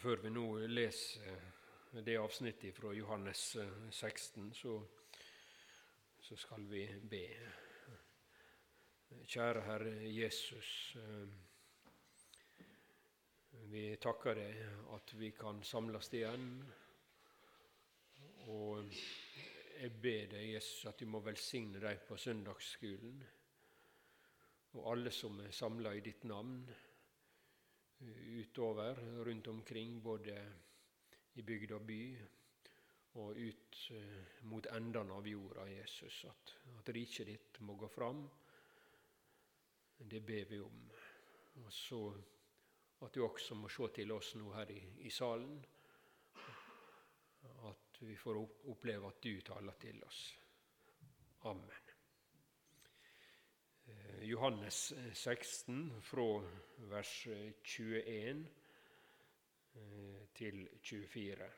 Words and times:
Før 0.00 0.16
vi 0.16 0.30
nå 0.32 0.44
leser 0.72 1.42
det 2.06 2.14
avsnittet 2.16 2.72
fra 2.72 2.88
Johannes 2.96 3.42
16, 3.90 4.46
så, 4.56 4.78
så 6.24 6.38
skal 6.40 6.64
vi 6.70 6.86
be. 7.04 7.20
Kjære 9.28 9.66
Herre 9.66 9.92
Jesus. 10.08 10.72
Vi 13.74 13.84
takker 14.00 14.40
deg 14.40 14.64
at 14.96 15.14
vi 15.20 15.34
kan 15.36 15.60
samles 15.68 16.08
igjen. 16.16 16.48
Og 18.56 18.88
jeg 18.88 19.96
ber 20.00 20.32
deg, 20.32 20.54
Jesus, 20.54 20.86
at 20.88 20.96
du 20.96 21.12
må 21.12 21.20
velsigne 21.28 21.76
deg 21.76 22.06
på 22.08 22.16
søndagsskolen 22.16 23.20
og 24.78 24.94
alle 24.94 25.12
som 25.12 25.42
er 25.44 25.52
samla 25.52 25.92
i 25.92 26.06
ditt 26.08 26.24
navn 26.24 26.62
utover, 28.00 29.00
rundt 29.24 29.46
omkring, 29.46 30.02
både 30.02 30.36
i 31.34 31.42
bygd 31.42 31.72
og 31.76 31.86
by, 31.86 32.02
og 33.20 33.36
ut 33.36 33.78
eh, 33.90 34.42
mot 34.46 34.66
endene 34.72 35.14
av 35.14 35.26
jorda, 35.26 35.66
Jesus. 35.68 36.24
At, 36.30 36.54
at 36.78 36.92
riket 36.94 37.26
ditt 37.26 37.60
må 37.66 37.74
gå 37.78 37.88
fram. 37.90 38.22
Det 39.98 40.20
ber 40.24 40.44
vi 40.50 40.60
om. 40.60 40.84
Og 41.64 41.72
så 41.74 42.00
at 43.00 43.14
du 43.14 43.24
også 43.24 43.56
må 43.56 43.68
se 43.72 43.88
til 43.96 44.12
oss 44.12 44.34
nå 44.36 44.52
her 44.54 44.70
i, 44.72 44.80
i 45.08 45.12
salen. 45.12 45.56
At 47.70 48.00
vi 48.04 48.16
får 48.16 48.40
oppleve 48.72 49.08
at 49.08 49.22
du 49.24 49.40
taler 49.44 49.80
til 49.80 50.02
oss. 50.04 50.20
Amen. 51.48 51.89
Eh, 54.30 54.32
Johannes 54.32 54.94
16, 55.12 55.90
eh, 55.90 56.00
fra 56.00 56.42
vers 56.88 57.26
21 57.26 58.46
eh, 59.74 60.28
til 60.34 60.68
24. 60.82 61.48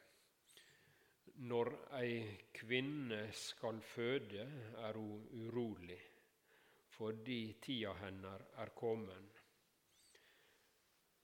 Når 1.48 1.70
ei 1.98 2.38
kvinne 2.54 3.26
skal 3.32 3.80
føde, 3.80 4.46
er 4.86 4.96
hun 4.96 5.28
urolig, 5.44 6.00
fordi 6.88 7.58
tida 7.60 7.92
hennar 8.00 8.40
er 8.56 8.72
kommen. 8.76 9.30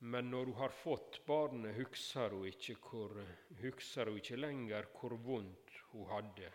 Men 0.01 0.31
når 0.31 0.45
hun 0.45 0.61
har 0.61 0.75
fått 0.85 1.23
barnet, 1.27 1.77
husker 1.81 2.31
hun 2.37 2.47
ikke, 2.47 2.77
hvor, 2.77 3.17
husker 3.63 4.11
hun 4.11 4.21
ikke 4.21 4.37
lenger 4.37 4.93
hvor 5.01 5.17
vondt 5.17 5.81
hun 5.93 6.11
hadde. 6.13 6.53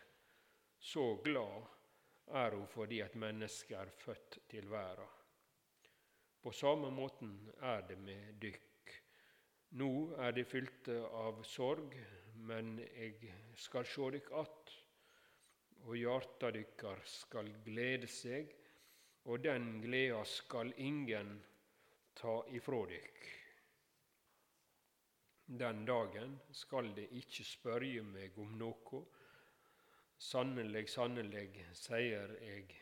Så 0.80 1.16
glad 1.24 1.83
er 2.28 2.56
hun 2.56 2.68
fordi 2.68 3.02
et 3.04 3.16
menneske 3.16 3.76
er 3.76 3.92
født 4.04 4.40
til 4.50 4.70
verden. 4.72 5.10
På 6.44 6.52
samme 6.52 6.92
måten 6.92 7.52
er 7.62 7.82
det 7.88 7.98
med 7.98 8.34
dykk. 8.42 8.92
Nå 9.80 9.90
er 10.20 10.34
de 10.36 10.44
fylte 10.46 10.98
av 11.08 11.40
sorg, 11.48 11.96
men 12.36 12.76
eg 12.84 13.24
skal 13.56 13.88
sjå 13.88 14.10
dykk 14.12 14.32
att, 14.42 14.74
og 15.84 15.96
hjarta 15.98 16.52
dykkar 16.52 17.00
skal 17.08 17.50
glede 17.66 18.08
seg, 18.12 18.52
og 19.24 19.40
den 19.44 19.80
gleda 19.82 20.24
skal 20.28 20.74
ingen 20.78 21.38
ta 22.20 22.42
ifrå 22.52 22.84
dykk. 22.92 23.24
Den 25.48 25.84
dagen 25.86 26.38
skal 26.52 26.92
de 26.96 27.08
ikkje 27.20 27.46
spørje 27.46 28.04
meg 28.04 28.38
om 28.40 28.54
noko, 28.60 29.04
Sannelig, 30.18 30.90
sannelig, 30.90 31.66
sier 31.76 32.36
eg 32.42 32.74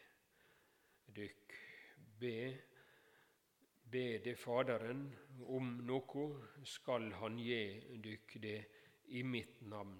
dykk, 1.15 1.55
be, 2.19 2.35
be 3.91 4.05
det 4.23 4.35
Faderen 4.39 5.07
om 5.47 5.73
noe, 5.87 6.27
skal 6.63 7.11
Han 7.19 7.39
gi 7.41 7.63
dykk 8.03 8.37
det 8.43 8.59
i 9.17 9.23
mitt 9.23 9.61
navn. 9.67 9.99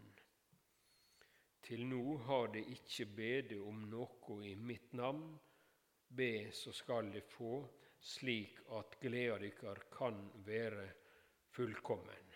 Til 1.62 1.86
nå 1.88 2.18
har 2.28 2.48
de 2.54 2.64
ikke 2.76 3.06
bede 3.16 3.60
om 3.62 3.84
noe 3.92 4.38
i 4.48 4.56
mitt 4.56 4.94
navn. 4.98 5.28
Be, 6.08 6.52
så 6.52 6.74
skal 6.76 7.12
de 7.14 7.22
få, 7.24 7.62
slik 8.02 8.64
at 8.80 8.98
gleda 9.04 9.38
dykkar 9.44 9.86
kan 9.94 10.18
være 10.48 10.88
fullkommen. 11.56 12.34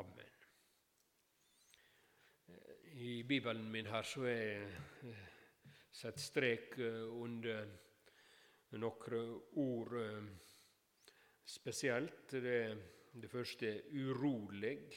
Amen. 0.00 0.33
I 2.96 3.22
Bibelen 3.22 3.70
min 3.70 3.86
her 3.86 4.02
så 4.06 4.22
er 4.22 4.68
eh, 5.02 5.22
satt 5.90 6.20
strek 6.22 6.76
eh, 6.78 7.00
under 7.10 7.64
noen 8.78 9.32
ord 9.58 9.96
eh, 9.98 10.28
spesielt. 11.42 12.30
Det, 12.30 12.60
det 13.18 13.30
første 13.30 13.72
er 13.72 13.82
'urolig', 13.90 14.94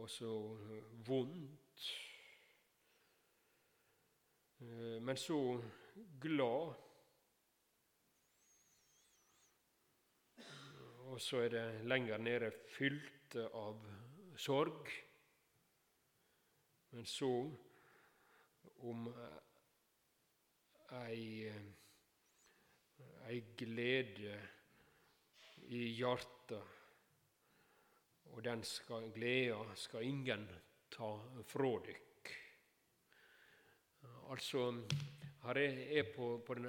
og 0.00 0.10
så 0.10 0.32
'vondt'. 1.04 1.86
Men 5.04 5.16
så 5.16 5.62
'glad'. 6.20 6.74
Og 11.12 11.20
så 11.20 11.44
er 11.44 11.48
det 11.48 11.84
lenger 11.84 12.18
nede 12.18 12.50
'fylte 12.50 13.48
av 13.52 13.84
sorg'. 14.36 15.13
Men 16.94 17.06
så 17.10 17.28
om 18.86 19.06
ei, 20.94 21.50
ei 23.26 23.40
glede 23.58 24.36
i 25.74 25.80
hjertet 25.98 26.74
og 28.34 28.42
den 28.46 28.62
skal, 28.66 29.08
gleda 29.14 29.74
skal 29.78 30.06
ingen 30.06 30.44
ta 30.94 31.08
fra 31.46 31.72
dykk. 31.86 32.30
Altså, 34.30 34.66
her 35.44 35.60
er 35.62 36.12
på, 36.14 36.28
på 36.46 36.56
den, 36.58 36.68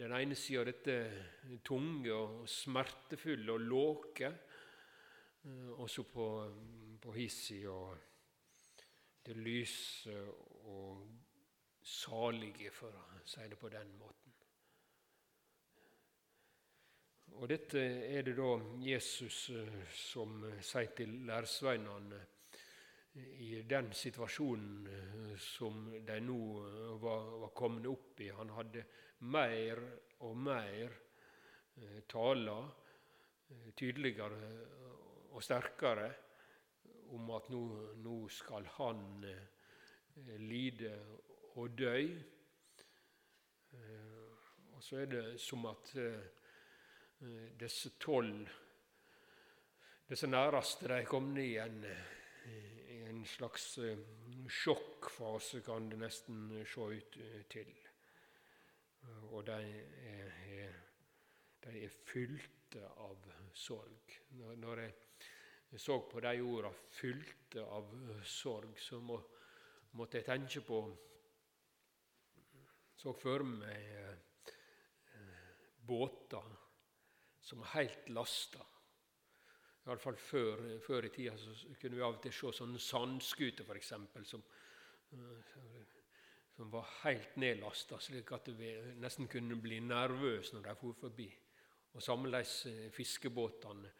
den, 0.00 0.14
ene 0.16 0.36
sida 0.36 0.64
dette 0.68 0.96
tunge 1.64 2.12
og 2.12 2.48
smertefulle 2.48 3.52
og 3.52 3.68
låke, 3.68 4.32
og 5.76 5.90
så 5.90 6.06
på, 6.08 6.26
på 7.02 7.14
hissida 7.16 7.76
det 9.24 9.36
lyse 9.38 10.16
og 10.70 11.06
salige, 11.82 12.70
for 12.74 12.94
å 12.94 13.22
si 13.26 13.46
det 13.48 13.58
på 13.58 13.70
den 13.72 13.94
måten. 13.98 14.22
Og 17.40 17.48
Dette 17.48 17.80
er 18.12 18.22
det 18.26 18.34
da 18.36 18.50
Jesus 18.84 19.48
eh, 19.54 19.78
som 19.96 20.42
sier 20.62 20.92
til 20.96 21.14
læresveinene 21.26 22.20
i 23.44 23.62
den 23.68 23.88
situasjonen 23.96 24.86
eh, 24.86 25.32
som 25.40 25.86
de 26.06 26.18
nå 26.22 26.40
eh, 26.66 26.92
var, 27.02 27.30
var 27.46 27.54
kommet 27.56 27.88
opp 27.90 28.20
i. 28.20 28.28
Han 28.36 28.52
hadde 28.58 28.84
mer 29.32 29.80
og 30.26 30.36
mer 30.38 30.98
taler, 32.06 32.66
tydeligere 33.74 34.48
og 35.32 35.40
sterkere, 35.42 36.10
om 37.12 37.30
at 37.36 37.48
nå, 37.52 37.62
nå 38.02 38.16
skal 38.32 38.66
han 38.78 39.24
eh, 39.28 40.38
lide 40.40 40.92
og 41.60 41.74
dø. 41.78 41.96
Eh, 43.72 44.46
og 44.72 44.82
så 44.82 45.02
er 45.02 45.10
det 45.12 45.26
som 45.40 45.66
at 45.70 45.92
eh, 46.00 47.52
disse 47.60 47.94
tolv, 48.02 48.48
disse 50.08 50.26
næreste, 50.26 50.88
de 50.90 51.04
kom 51.08 51.30
ned 51.36 51.44
i 51.44 51.58
en, 51.62 51.84
i 52.90 52.98
en 53.08 53.22
slags 53.28 53.78
sjokkfase, 54.50 55.62
kan 55.64 55.88
det 55.92 56.00
nesten 56.00 56.50
se 56.68 56.88
ut 56.98 57.20
til. 57.52 57.70
Og 59.30 59.46
de 59.46 59.60
er, 60.10 60.74
de 61.64 61.84
er 61.86 61.94
fylte 62.10 62.82
av 63.06 63.30
sorg. 63.54 64.18
Når 64.58 64.82
jeg 64.82 64.92
jeg 65.72 65.80
så 65.80 65.96
på 66.04 66.20
de 66.20 66.32
orda 66.44 66.70
fylte 66.92 67.62
av 67.64 67.94
sorg, 68.28 68.74
så 68.76 68.98
må, 69.00 69.16
måtte 69.96 70.20
jeg 70.20 70.28
tenke 70.28 70.60
på 70.66 70.82
Så 73.02 73.10
for 73.18 73.42
meg 73.42 73.86
eh, 73.98 75.62
båter 75.88 76.52
som 77.42 77.64
er 77.64 77.72
helt 77.72 78.12
lasta. 78.14 78.62
Iallfall 79.82 80.20
før, 80.20 80.60
før 80.78 81.08
i 81.08 81.10
tida 81.10 81.34
så 81.40 81.56
kunne 81.80 81.96
vi 81.96 82.04
av 82.04 82.14
og 82.14 82.20
til 82.22 82.36
se 82.36 82.52
sånne 82.60 82.78
sandskuter, 82.78 83.66
f.eks., 83.66 83.90
som, 84.28 84.44
eh, 85.16 85.56
som 86.54 86.70
var 86.70 86.86
helt 87.00 87.34
nedlasta, 87.42 87.98
slik 87.98 88.30
at 88.36 88.52
vi 88.54 88.76
nesten 89.02 89.26
kunne 89.26 89.58
bli 89.58 89.80
nervøse 89.82 90.54
når 90.54 90.68
de 90.68 90.76
for 90.84 91.00
forbi. 91.00 91.26
Og 91.96 92.04
sammeleis 92.04 92.54
eh, 92.70 92.86
fiskebåtene 92.94 93.90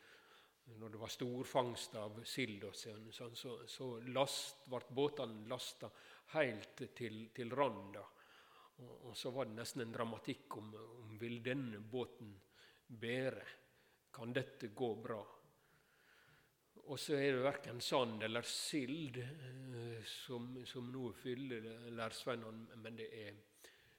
når 0.64 0.88
det 0.94 1.00
var 1.02 1.10
storfangst 1.10 1.94
av 1.98 2.22
sild, 2.26 2.64
sånn, 2.74 3.36
så, 3.36 3.56
så 3.66 3.88
last, 4.14 4.64
ble 4.70 4.80
båtene 4.94 5.48
lasta 5.50 5.90
helt 6.34 6.84
til, 6.96 7.28
til 7.34 7.52
randa. 7.54 8.04
Og, 8.82 8.94
og, 9.10 9.12
så 9.16 9.30
var 9.34 9.48
det 9.48 9.58
nesten 9.58 9.84
en 9.84 9.94
dramatikk 9.94 10.56
om, 10.58 10.72
om 11.04 11.18
vil 11.20 11.38
denne 11.44 11.82
båten 11.82 12.32
bære 12.86 13.46
kan 14.12 14.32
dette 14.34 14.72
gå 14.76 14.90
bra. 15.02 15.20
Og 16.82 16.98
så 16.98 17.14
er 17.16 17.36
det 17.36 17.44
verken 17.44 17.80
sand 17.80 18.24
eller 18.26 18.46
sild 18.48 19.20
eh, 19.22 20.02
som, 20.08 20.50
som 20.66 20.90
nå 20.92 21.12
fyller 21.16 21.68
lærsveinene, 21.94 22.80
men 22.82 22.98
det 22.98 23.08
er, 23.22 23.38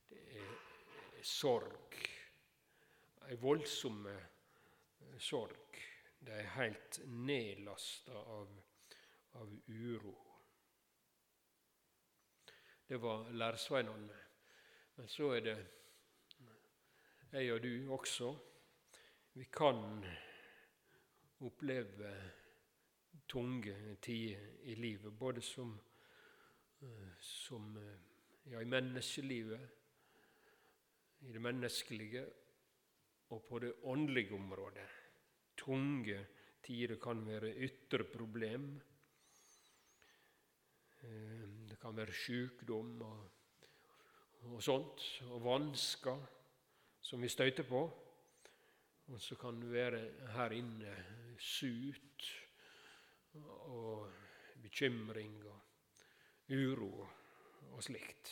det 0.09 0.23
er 0.41 1.23
sorg. 1.23 1.97
Ei 3.29 3.39
voldsom 3.39 4.03
eh, 4.11 5.17
sorg. 5.23 5.79
De 6.23 6.31
er 6.31 6.53
helt 6.55 6.99
nedlasta 7.05 8.11
av, 8.11 8.51
av 9.39 9.49
uro. 9.67 10.13
Det 12.87 12.99
var 13.01 13.31
lærsveinene. 13.31 14.19
Men 14.95 15.09
så 15.09 15.31
er 15.35 15.43
det 15.43 15.57
jeg 17.33 17.53
og 17.53 17.63
du 17.63 17.91
også. 17.91 18.29
Vi 19.33 19.47
kan 19.51 20.05
oppleve 21.43 22.13
tunge 23.27 23.95
tider 24.01 24.47
i 24.63 24.75
livet, 24.75 25.17
både 25.19 25.41
som, 25.41 25.79
eh, 26.81 27.13
som 27.19 27.77
ja, 28.45 28.59
i 28.59 28.65
menneskelivet, 28.65 29.69
i 31.19 31.31
det 31.31 31.41
menneskelige, 31.41 32.25
og 33.29 33.45
på 33.49 33.59
det 33.59 33.73
åndelige 33.83 34.35
området. 34.35 35.02
Tunge 35.57 36.19
tider 36.63 36.97
kan 37.01 37.25
være 37.27 37.53
ytre 37.67 38.03
problem. 38.09 38.69
Eh, 41.03 41.47
det 41.69 41.79
kan 41.81 41.97
være 41.97 42.13
sykdom 42.13 43.01
og, 43.01 43.31
og 44.49 44.63
sånt, 44.63 45.03
og 45.29 45.43
vansker 45.43 46.23
som 47.01 47.21
vi 47.21 47.29
støter 47.29 47.67
på. 47.67 47.83
Og 49.11 49.21
så 49.21 49.35
kan 49.35 49.59
det 49.61 49.71
være 49.71 49.99
her 50.31 50.55
inne 50.55 50.93
sut 51.39 52.29
og 53.35 54.11
bekymring 54.63 55.41
og 55.49 55.59
uro 56.49 57.07
og 57.73 57.83
slikt. 57.83 58.31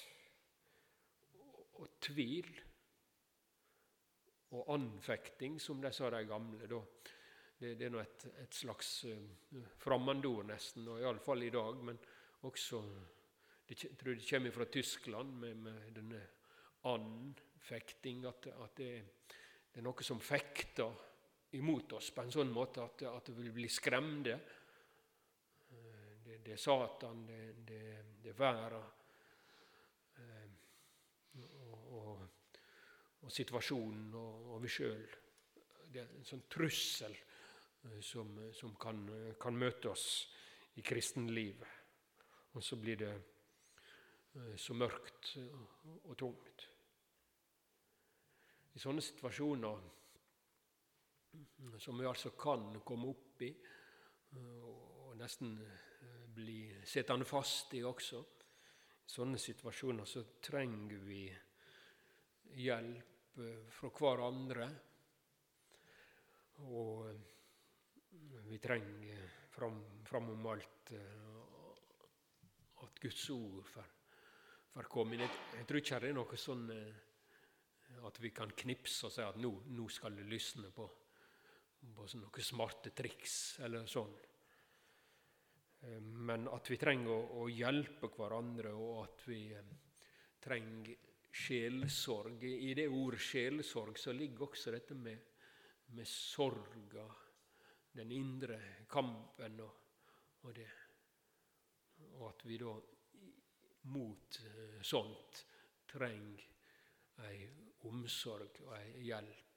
Og 1.73 1.89
tvil 2.01 2.47
og 4.51 4.69
anfekting, 4.75 5.59
som 5.59 5.81
de 5.81 5.91
sa 5.95 6.09
de 6.11 6.23
gamle. 6.27 6.67
da. 6.67 6.81
Det, 7.61 7.75
det 7.77 7.85
er 7.85 7.93
nå 7.93 7.99
et, 8.01 8.25
et, 8.41 8.55
slags 8.57 8.89
uh, 9.05 9.57
fremmedord, 9.79 10.47
nesten, 10.49 10.87
og 10.89 11.01
iallfall 11.01 11.45
i 11.45 11.51
dag. 11.53 11.83
Men 11.85 11.99
også 12.49 12.81
det, 13.67 13.77
Jeg 13.83 13.97
tror 13.97 14.15
det 14.15 14.29
kommer 14.29 14.51
fra 14.51 14.65
Tyskland, 14.65 15.35
med, 15.39 15.55
med 15.55 15.91
denne 15.95 16.23
anfekting. 16.89 18.25
At, 18.25 18.47
at 18.47 18.77
det, 18.77 18.91
det, 19.27 19.77
er 19.77 19.85
noe 19.85 20.03
som 20.03 20.19
fekter 20.19 21.07
imot 21.55 21.93
oss 21.93 22.09
på 22.15 22.23
en 22.23 22.33
sånn 22.33 22.51
måte 22.51 22.83
at, 22.83 23.03
at 23.11 23.29
det 23.29 23.37
vil 23.37 23.53
bli 23.53 23.69
skremte 23.69 24.39
det, 26.43 26.51
er 26.51 26.57
Satan, 26.57 27.25
det, 27.67 27.81
det 28.23 28.29
er 28.31 28.37
verden 28.37 28.83
eh, 30.17 30.49
og, 31.69 31.93
og, 31.97 32.23
og, 33.21 33.31
situasjonen 33.31 34.13
og, 34.17 34.47
og 34.55 34.63
vi 34.63 34.71
sjøl. 34.71 35.03
Det 35.91 36.01
er 36.01 36.15
en 36.17 36.27
sånn 36.27 36.45
trussel 36.51 37.13
eh, 37.15 37.99
som, 38.05 38.33
som 38.55 38.75
kan, 38.81 39.03
kan, 39.41 39.57
møte 39.57 39.91
oss 39.91 40.07
i 40.79 40.83
kristenlivet. 40.85 41.67
Og 42.55 42.63
så 42.63 42.77
blir 42.79 42.99
det 42.99 43.13
eh, 43.13 44.55
så 44.59 44.75
mørkt 44.77 45.35
og, 45.41 46.15
tungt. 46.19 46.67
I 48.71 48.79
sånne 48.79 49.03
situasjoner 49.03 49.89
som 51.79 51.99
vi 51.99 52.07
altså 52.07 52.31
kan 52.39 52.79
komme 52.87 53.07
opp 53.11 53.41
i, 53.43 53.51
og 54.67 55.15
nesten 55.19 55.57
bli 56.35 56.71
sittende 56.87 57.27
fast 57.27 57.73
i 57.75 57.83
også. 57.83 58.21
I 58.21 59.11
sånne 59.11 59.39
situasjoner 59.39 60.07
så 60.07 60.23
trenger 60.43 61.03
vi 61.03 61.23
hjelp 62.63 63.10
eh, 63.39 63.67
fra 63.71 63.91
hverandre. 63.95 64.67
Og 66.67 67.07
eh, 67.09 68.41
vi 68.49 68.59
trenger 68.63 69.23
fram, 69.53 69.79
framom 70.07 70.49
alt 70.51 70.91
eh, 70.97 71.29
at 72.85 72.99
Guds 73.03 73.29
ord 73.35 73.63
får, 73.71 73.93
komme 74.89 75.15
inn. 75.17 75.27
Jeg 75.59 75.67
tror 75.67 75.81
ikke 75.81 76.01
det 76.01 76.11
er 76.11 76.17
noe 76.17 76.37
sånn 76.39 76.67
at 78.07 78.17
vi 78.23 78.31
kan 78.31 78.51
knipse 78.55 79.05
og 79.07 79.11
si 79.13 79.23
at 79.23 79.39
nå, 79.39 79.51
nå 79.75 79.87
skal 79.91 80.15
det 80.15 80.23
lysne 80.31 80.71
på, 80.73 80.85
på 81.91 82.05
noen 82.15 82.45
smarte 82.45 82.93
triks 82.95 83.59
eller 83.65 83.89
sånn. 83.91 84.13
Eh, 85.81 86.01
men 86.01 86.47
at 86.53 86.69
vi 86.69 86.77
trenger 86.77 87.37
å, 87.41 87.47
hjelpe 87.49 88.11
hverandre, 88.13 88.73
og 88.77 89.05
at 89.05 89.23
vi 89.29 89.41
eh, 89.55 89.71
trenger 90.41 91.10
sjelesorg. 91.31 92.43
I 92.43 92.73
det 92.77 92.87
ordet 92.87 93.21
sjelsorg 93.23 93.99
så 93.99 94.13
ligger 94.15 94.47
også 94.47 94.73
dette 94.75 94.95
med, 94.95 95.17
med 95.95 96.07
sorga, 96.07 97.07
den 97.91 98.11
indre 98.15 98.59
kampen 98.89 99.59
og, 99.63 99.77
og, 100.43 100.53
det. 100.55 100.69
Og 102.17 102.27
at 102.29 102.45
vi 102.47 102.57
da 102.61 102.73
mot 103.91 104.39
eh, 104.45 104.81
sånt 104.85 105.45
trenger 105.91 106.47
ei 107.27 107.47
omsorg 107.89 108.61
og 108.65 108.75
ei 108.77 109.07
hjelp 109.09 109.47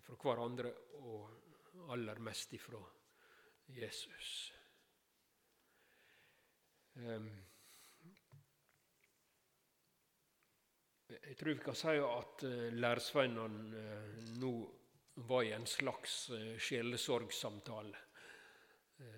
fra 0.00 0.16
hverandre, 0.16 0.70
og 1.04 1.88
aller 1.92 2.20
mest 2.24 2.52
ifra 2.56 2.80
Jesus. 3.72 4.52
Ehm, 6.96 7.28
jeg 11.22 11.36
tror 11.38 11.54
vi 11.54 11.64
kan 11.64 11.76
si 11.78 11.92
at 12.02 12.44
eh, 12.48 12.70
læresveinene 12.74 13.80
eh, 13.80 14.22
nå 14.42 14.52
var 15.28 15.44
i 15.46 15.52
en 15.54 15.66
slags 15.66 16.30
eh, 16.34 16.56
sjelesorgsamtale 16.58 18.08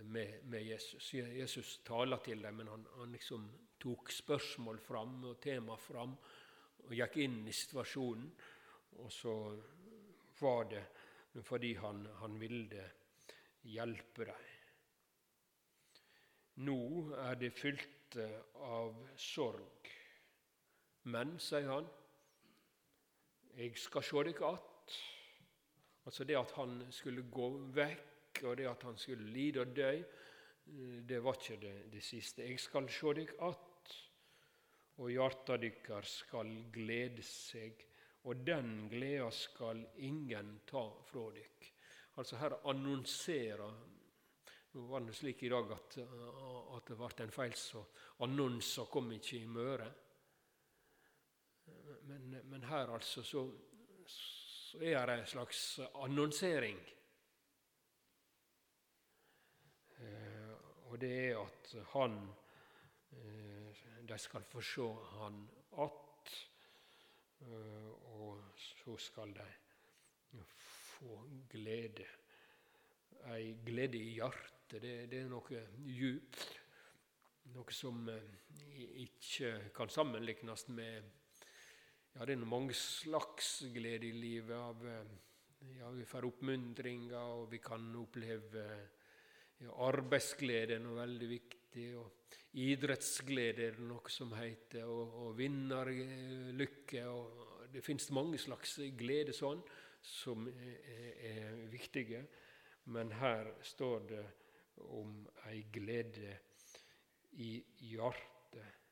med, 0.05 0.45
med, 0.49 0.63
Jesus. 0.65 1.11
Jesus 1.15 1.79
taler 1.85 2.23
til 2.25 2.41
dem, 2.41 2.57
men 2.57 2.69
han, 2.73 2.87
han 2.97 3.13
liksom 3.13 3.45
tok 3.81 4.13
spørsmål 4.13 4.79
fram 4.81 5.19
og 5.29 5.41
tema 5.45 5.77
fram 5.77 6.15
og 6.85 6.95
gikk 6.97 7.19
inn 7.21 7.43
i 7.49 7.53
situasjonen. 7.53 8.31
Og 9.05 9.13
så 9.13 9.35
var 10.41 10.71
det 10.71 10.85
fordi 11.45 11.75
han, 11.83 12.01
han 12.21 12.39
ville 12.41 12.87
hjelpe 13.69 14.29
dem. 14.31 14.49
Nå 16.65 16.79
er 17.27 17.37
de 17.37 17.51
fylte 17.53 18.29
av 18.65 18.97
sorg. 19.21 19.93
Men, 21.05 21.35
sier 21.43 21.69
han, 21.69 21.89
jeg 23.55 23.77
skal 23.79 24.03
sjå 24.03 24.23
deg 24.27 24.41
att. 24.43 24.95
Altså 26.05 26.25
det 26.25 26.37
at 26.37 26.53
han 26.57 26.79
skulle 26.93 27.25
gå 27.31 27.49
vekk, 27.77 28.43
og 28.45 28.57
det 28.57 28.69
at 28.69 28.83
han 28.83 28.97
skulle 28.99 29.29
lide 29.31 29.61
og 29.63 29.75
dø, 29.77 29.93
det 31.09 31.21
var 31.23 31.37
ikke 31.37 31.61
det, 31.61 31.75
det 31.93 32.03
siste. 32.03 32.43
Jeg 32.43 32.61
skal 32.61 32.89
sjå 32.89 33.13
deg 33.21 33.35
att, 33.39 33.95
og 34.97 35.11
hjarta 35.11 35.59
dykkar 35.61 36.07
skal 36.09 36.51
glede 36.73 37.23
seg, 37.27 37.85
og 38.25 38.45
den 38.47 38.89
gleda 38.89 39.29
skal 39.35 39.83
ingen 40.07 40.61
ta 40.67 40.87
fra 41.05 41.27
dykk. 41.35 41.69
Altså 42.17 42.39
Her 42.41 42.61
annonserer 42.71 43.83
Nå 44.75 44.89
var 44.91 45.05
det 45.07 45.13
slik 45.15 45.45
i 45.47 45.49
dag 45.53 45.69
at, 45.71 45.97
at 46.03 46.89
det 46.89 46.97
ble 46.99 47.23
en 47.23 47.31
feil, 47.31 47.53
så 47.55 47.79
annonser 48.27 48.89
kom 48.91 49.13
ikke 49.15 49.37
i 49.39 49.47
møre. 49.47 49.87
Men, 52.09 52.41
men 52.45 52.65
her 52.65 52.93
altså 52.95 53.23
så, 53.23 53.51
så 54.07 54.79
er 54.83 55.07
det 55.07 55.19
en 55.19 55.27
slags 55.27 55.81
annonsering. 55.95 56.79
Eh, 59.99 60.53
og 60.91 61.01
det 61.01 61.13
er 61.31 61.39
at 61.41 61.75
han 61.93 62.19
eh, 63.13 63.85
De 64.09 64.19
skal 64.19 64.43
få 64.43 64.61
se 64.61 64.89
han 65.19 65.49
att, 65.71 66.49
eh, 67.41 67.91
og 68.21 68.43
så 68.57 68.97
skal 68.97 69.35
de 69.35 69.47
få 71.05 71.23
glede. 71.51 72.07
Ei 73.25 73.55
glede 73.65 73.99
i 73.99 74.15
hjertet, 74.19 74.83
det, 74.83 75.11
det 75.11 75.21
er 75.23 75.29
noe 75.31 75.63
djupt. 75.87 76.61
Noe 77.55 77.73
som 77.73 78.09
eh, 78.09 78.99
ikke 79.07 79.71
kan 79.77 79.89
sammenlignes 79.89 80.69
med 80.69 81.24
Ja, 82.15 82.23
det 82.29 82.37
er 82.37 82.45
mange 82.47 82.75
slags 82.79 83.65
glede 83.75 84.07
i 84.07 84.13
livet. 84.15 84.55
Av, 84.55 84.83
eh, 84.87 85.71
ja, 85.81 85.89
vi 85.91 86.05
får 86.07 86.29
oppmuntringa, 86.29 87.19
og 87.19 87.49
vi 87.51 87.59
kan 87.59 87.89
oppleve 87.99 88.67
ja, 89.59 89.73
arbeidsglede 89.89 90.77
er 90.77 90.85
noe 90.85 91.01
veldig 91.01 91.31
viktig. 91.33 91.89
og 91.99 92.37
Idrettsglede 92.63 93.67
er 93.67 93.75
det 93.75 93.89
noe 93.89 94.15
som 94.15 94.31
heter, 94.39 94.87
og, 94.87 95.17
og 95.25 95.35
vinnerlykke. 95.41 97.03
og 97.11 97.67
Det 97.75 97.83
finnes 97.83 98.07
mange 98.15 98.39
slags 98.39 98.77
glede 98.95 99.35
sånn 99.35 99.65
som 99.99 100.47
er, 100.53 101.19
er 101.33 101.61
viktige, 101.73 102.23
men 102.95 103.11
her 103.19 103.57
står 103.75 104.07
det 104.13 104.25
om 104.87 105.19
ei 105.51 105.65
glede 105.67 106.39
i 107.43 107.57
hjertet. 107.91 108.84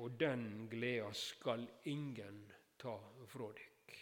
Og 0.00 0.16
den 0.20 0.68
gleda 0.70 1.10
skal 1.16 1.66
ingen 1.90 2.46
ta 2.80 2.94
fra 3.28 3.50
dykk. 3.56 3.98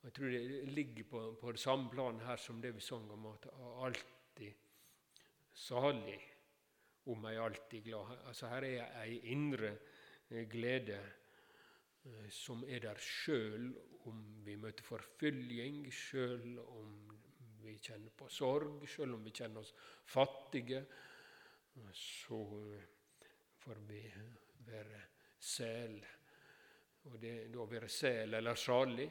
Jeg 0.00 0.14
tror 0.16 0.32
det 0.32 0.72
ligger 0.72 1.04
på, 1.10 1.22
på 1.40 1.52
det 1.52 1.60
samme 1.60 1.90
plan 1.92 2.20
her 2.24 2.36
som 2.40 2.60
det 2.62 2.72
vi 2.74 2.80
sang 2.80 3.10
om 3.12 3.26
at 3.30 3.46
alltid 3.84 4.66
salig 5.52 6.18
om 7.12 7.24
ei 7.28 7.36
alltid 7.36 7.84
glad. 7.84 8.16
Altså 8.26 8.48
Her 8.48 8.64
er 8.64 9.00
ei 9.04 9.20
indre 9.34 9.74
glede 10.48 11.00
Eh, 12.04 12.28
som 12.32 12.62
er 12.64 12.80
der 12.80 13.00
sjøl 13.04 13.74
om 14.08 14.20
vi 14.44 14.56
møter 14.56 14.84
forfølging, 14.86 15.82
sjøl 15.92 16.56
om 16.62 16.94
vi 17.60 17.76
kjenner 17.76 18.12
på 18.16 18.28
sorg, 18.32 18.86
sjøl 18.88 19.18
om 19.18 19.26
vi 19.26 19.34
kjenner 19.36 19.60
oss 19.60 19.74
fattige. 20.08 20.86
Så 21.92 22.40
får 23.60 23.82
vi 23.88 24.00
være 24.66 25.02
sel. 25.40 25.98
Og 27.08 27.16
det, 27.20 27.34
å 27.56 27.66
være 27.68 27.88
sel 27.88 28.36
eller 28.36 28.58
salig, 28.60 29.06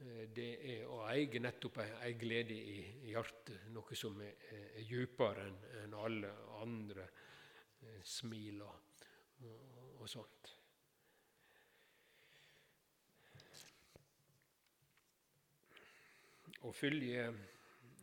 eh, 0.00 0.22
det 0.34 0.50
er 0.72 0.84
å 0.88 1.02
eie 1.10 1.42
nettopp 1.42 1.80
ei, 1.84 2.14
glede 2.18 2.56
i 2.56 3.10
hjertet, 3.10 3.68
noe 3.74 3.98
som 3.98 4.20
er, 4.24 4.36
er 4.72 4.86
djupere 4.88 5.48
enn 5.48 5.58
en 5.82 5.98
alle 5.98 6.32
andre 6.62 7.08
eh, 7.82 8.00
smil 8.04 8.62
og, 8.64 9.04
og, 9.98 10.06
sånt. 10.08 10.54
Å 16.58 16.72
følge 16.74 17.28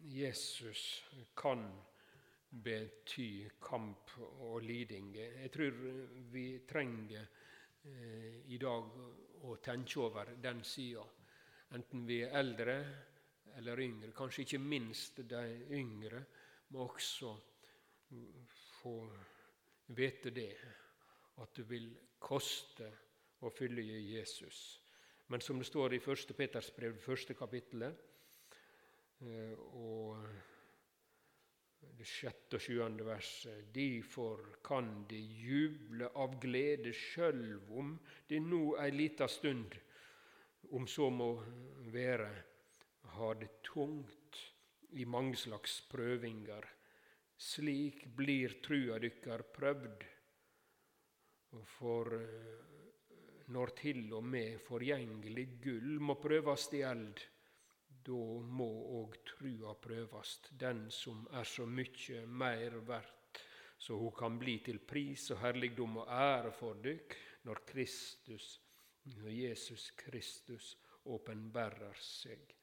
Jesus 0.08 0.86
kan 1.36 1.66
bety 2.64 3.48
kamp 3.62 4.16
og 4.46 4.62
liding. 4.64 5.12
Jeg 5.16 5.52
tror 5.52 5.80
vi 6.32 6.46
trenger 6.68 7.26
eh, 7.84 8.42
i 8.52 8.60
dag 8.62 8.96
å 9.46 9.58
tenke 9.64 10.00
over 10.02 10.32
den 10.42 10.64
sida, 10.64 11.04
enten 11.76 12.06
vi 12.08 12.22
er 12.24 12.38
eldre 12.40 12.78
eller 13.58 13.84
yngre. 13.84 14.14
Kanskje 14.16 14.46
ikke 14.46 14.64
minst 14.64 15.22
de 15.30 15.44
yngre 15.76 16.24
må 16.72 16.88
også 16.88 17.36
få 18.82 18.96
vite 19.96 20.32
det, 20.34 20.52
at 21.42 21.56
det 21.56 21.68
vil 21.70 21.92
koste 22.20 22.90
å 23.46 23.52
følge 23.54 24.02
Jesus. 24.16 24.82
Men 25.28 25.42
som 25.42 25.60
det 25.60 25.68
står 25.68 25.96
i 25.96 26.02
1. 26.02 26.36
Peters 26.38 26.72
brev, 26.76 26.98
første 27.02 27.34
kapittelet, 27.38 28.04
Eh, 29.24 29.56
og 29.80 30.20
det 31.98 32.08
sjette 32.08 32.58
og 32.58 32.64
sjuende 32.64 33.06
verset. 33.08 33.68
Difor 33.74 34.42
kan 34.66 35.06
de 35.10 35.20
juble 35.20 36.10
av 36.22 36.38
glede 36.42 36.94
sjølv 36.96 37.72
om 37.80 37.96
det 38.30 38.42
nå 38.44 38.76
ei 38.82 38.92
lita 38.94 39.28
stund, 39.32 39.76
om 40.74 40.88
så 40.90 41.10
må 41.14 41.30
være, 41.94 42.30
har 43.16 43.38
det 43.40 43.52
tungt 43.64 44.42
i 44.98 45.06
mange 45.06 45.38
slags 45.38 45.80
prøvinger. 45.92 46.66
Slik 47.38 48.06
blir 48.16 48.60
trua 48.64 48.98
dykkar 49.00 49.44
prøvd. 49.56 50.06
For 51.78 52.16
eh, 52.18 52.66
når 53.54 53.72
til 53.78 54.08
og 54.18 54.26
med 54.26 54.60
forgjengelig 54.64 55.46
gull 55.64 56.00
må 56.04 56.18
prøvast 56.20 56.74
i 56.76 56.82
eld, 56.88 57.22
da 58.06 58.22
må 58.60 58.68
òg 59.00 59.18
trua 59.26 59.74
prøvast, 59.82 60.52
den 60.60 60.86
som 60.94 61.26
er 61.34 61.48
så 61.50 61.66
mykje 61.66 62.26
meir 62.28 62.78
verdt, 62.88 63.42
så 63.78 63.98
ho 64.00 64.12
kan 64.16 64.38
bli 64.40 64.60
til 64.66 64.80
pris 64.80 65.30
og 65.34 65.42
herligdom 65.42 65.98
og 66.04 66.12
ære 66.12 66.52
for 66.56 66.78
dykk 66.84 67.16
når 67.46 67.62
Kristus, 67.68 68.60
når 69.18 69.34
Jesus 69.34 69.90
Kristus 69.98 70.76
åpenbærer 71.06 71.98
seg. 72.02 72.54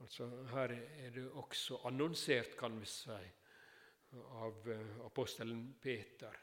Altså 0.00 0.28
Her 0.52 0.72
er 0.76 1.10
det 1.14 1.28
også 1.30 1.82
annonsert, 1.88 2.56
kan 2.58 2.80
vi 2.80 2.88
si, 2.90 3.20
av 4.16 4.68
eh, 4.70 4.98
apostelen 5.04 5.74
Peter 5.82 6.34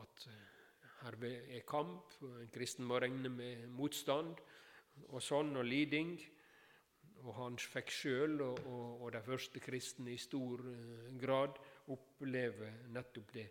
at 0.00 0.26
her 1.02 1.16
er 1.24 1.64
kamp, 1.68 2.14
en 2.22 2.50
kristen 2.52 2.86
må 2.88 2.98
regne 3.00 3.30
med 3.32 3.66
motstand 3.72 4.36
og 5.08 5.22
sånn, 5.22 5.54
og 5.58 5.66
liding 5.66 6.14
og 7.24 7.32
han 7.38 7.56
fikk 7.58 7.92
sjøl, 7.92 8.36
og, 8.44 8.58
og, 8.68 9.02
og, 9.02 9.08
de 9.14 9.22
første 9.24 9.60
kristne 9.62 10.12
i 10.12 10.20
stor 10.20 10.60
uh, 10.66 11.08
grad, 11.20 11.56
oppleve 11.94 12.70
nettopp 12.92 13.32
det. 13.34 13.48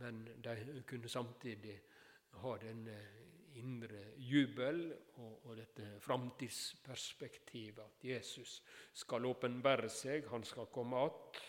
Men 0.00 0.22
de 0.42 0.82
kunne 0.88 1.10
samtidig 1.12 1.74
ha 2.40 2.54
denne 2.62 2.98
indre 3.58 4.00
jubel 4.22 4.84
og, 5.18 5.46
og 5.48 5.56
dette 5.58 5.90
framtidsperspektivet. 6.00 7.82
At 7.84 8.06
Jesus 8.10 8.58
skal 8.94 9.26
åpenbære 9.28 9.90
seg, 9.92 10.28
han 10.30 10.44
skal 10.44 10.70
komme 10.72 11.04
att, 11.06 11.42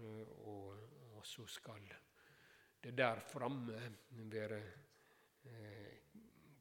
uh, 0.00 0.28
og, 0.48 0.76
og, 1.16 1.24
så 1.26 1.46
skal 1.46 1.82
det 2.80 2.94
der 2.96 3.18
framme 3.20 3.74
være 4.30 4.60
eh, 5.44 5.96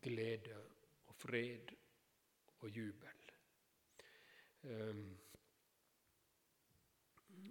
glede 0.01 0.57
og 1.05 1.15
fred 1.15 1.71
og 2.59 2.69
jubel. 2.69 3.16
Ehm, 4.63 5.17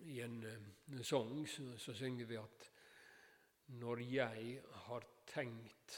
I 0.06 0.20
en, 0.20 0.42
en 0.86 1.04
sang 1.04 1.46
så, 1.48 1.94
synger 1.94 2.26
vi 2.26 2.38
at 2.40 2.68
når 3.78 4.02
jeg 4.06 4.60
har 4.86 5.06
tenkt 5.26 5.96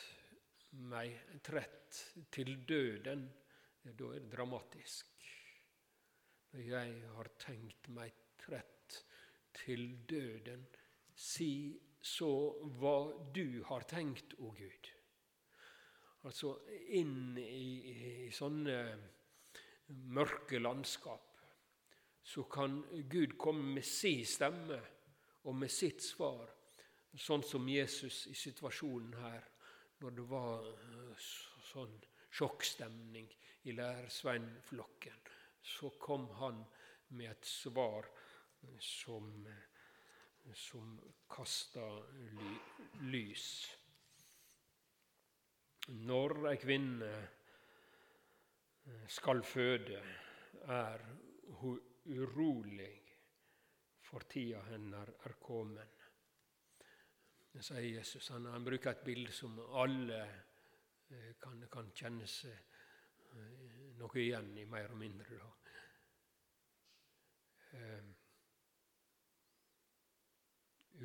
meg 0.88 1.40
trett 1.44 1.98
til 2.32 2.54
døden, 2.68 3.26
da 3.84 4.12
er 4.12 4.22
det 4.22 4.32
dramatisk. 4.32 5.26
Når 6.52 6.64
jeg 6.64 6.94
har 7.16 7.30
tenkt 7.40 7.90
meg 7.92 8.14
trett 8.40 9.02
til 9.64 9.90
døden, 10.08 10.64
si 11.12 11.76
så 12.00 12.30
hva 12.78 12.96
du 13.34 13.60
har 13.68 13.84
tenkt, 13.90 14.36
å 14.40 14.52
Gud. 14.56 14.90
Altså 16.28 16.54
inn 16.96 17.36
i, 17.38 17.68
i 17.92 18.30
sånne 18.34 18.78
mørke 19.88 20.58
landskap, 20.58 21.24
så 22.22 22.42
kan 22.42 22.82
Gud 23.10 23.38
komme 23.38 23.74
med 23.74 23.86
sin 23.86 24.24
stemme 24.26 24.80
og 25.44 25.54
med 25.56 25.72
sitt 25.72 26.02
svar, 26.04 26.48
sånn 27.18 27.42
som 27.42 27.68
Jesus 27.68 28.26
i 28.28 28.34
situasjonen 28.36 29.14
her, 29.18 29.46
når 30.02 30.14
det 30.18 30.26
var 30.30 30.66
eh, 30.68 31.28
sånn 31.70 31.96
sjokkstemning 32.30 33.30
i 33.64 33.74
lærersvennflokken. 33.74 35.24
Så 35.62 35.90
kom 36.00 36.28
han 36.38 36.60
med 37.16 37.30
et 37.32 37.48
svar 37.48 38.06
som, 38.80 39.32
som 40.54 40.94
kasta 41.30 41.86
ly, 42.36 42.52
lys. 43.10 43.48
Når 45.88 46.36
ei 46.52 46.56
kvinne 46.60 47.12
skal 49.08 49.42
føde, 49.44 50.02
er 50.68 51.04
hun 51.60 51.80
urolig, 52.04 52.94
for 54.00 54.24
tida 54.30 54.60
hennes 54.70 55.08
er 55.26 55.34
kommet. 55.40 56.04
Det 57.52 57.64
sier 57.64 57.88
Jesus. 57.98 58.28
Han, 58.32 58.46
han, 58.52 58.64
bruker 58.64 58.90
et 58.90 59.04
bilde 59.04 59.32
som 59.32 59.58
alle 59.80 60.20
eh, 61.10 61.32
kan, 61.40 61.60
kan 61.72 61.90
kjenne 61.96 62.28
seg 62.28 62.54
eh, 62.54 63.80
noe 63.98 64.20
igjen 64.20 64.52
i, 64.60 64.64
mer 64.68 64.92
og 64.94 65.00
mindre. 65.00 65.40
Um, 67.72 68.14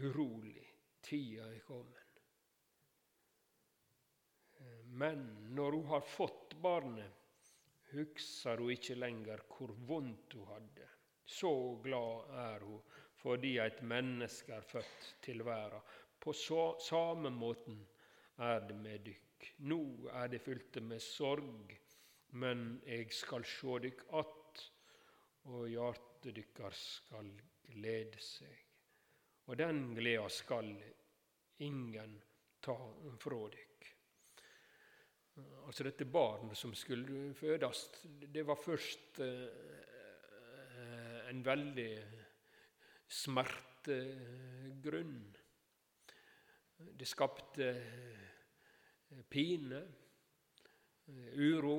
urolig. 0.03 0.69
Tida 1.03 1.49
er 1.51 1.65
kommet. 1.67 1.99
Men 4.93 5.25
når 5.57 5.75
hun 5.75 5.89
har 5.89 6.05
fått 6.07 6.53
barnet, 6.61 7.22
husker 7.93 8.61
hun 8.61 8.73
ikke 8.73 8.97
lenger 8.99 9.43
hvor 9.49 9.73
vondt 9.87 10.33
hun 10.37 10.49
hadde. 10.51 10.89
Så 11.25 11.53
glad 11.83 12.33
er 12.43 12.65
hun 12.67 12.81
fordi 13.23 13.57
et 13.63 13.79
menneske 13.87 14.51
er 14.51 14.65
født 14.67 15.05
til 15.23 15.45
verda. 15.45 15.79
På 16.19 16.33
så, 16.33 16.75
samme 16.79 17.29
måten 17.31 17.77
er 18.37 18.59
det 18.67 18.75
med 18.75 19.05
dykk. 19.05 19.47
Nå 19.69 19.79
er 20.11 20.27
det 20.31 20.41
fylte 20.43 20.81
med 20.83 20.99
sorg, 21.03 21.71
men 22.39 22.81
jeg 22.87 23.11
skal 23.15 23.45
sjå 23.47 23.77
dykk 23.83 24.03
att, 24.19 24.63
og 25.51 25.67
hjertet 25.69 26.35
dykkar 26.35 26.75
skal 26.75 27.31
glede 27.67 28.19
seg. 28.23 28.59
Og 29.47 29.57
den 29.59 29.95
gleda 29.95 30.29
skal 30.31 30.71
ingen 31.63 32.17
ta 32.63 32.77
fra 33.19 33.43
dykk. 33.55 33.72
Altså 35.33 35.87
dette 35.87 36.05
barnet 36.05 36.57
som 36.57 36.73
skulle 36.77 37.33
fødes, 37.33 37.79
det 38.29 38.45
var 38.45 38.59
først 38.61 39.19
en 41.29 41.45
veldig 41.45 42.03
smertegrunn. 43.09 45.35
Det 46.77 47.07
skapte 47.09 47.73
pine, 49.29 49.81
uro. 51.33 51.77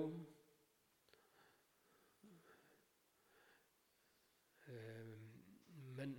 Men, 5.95 6.17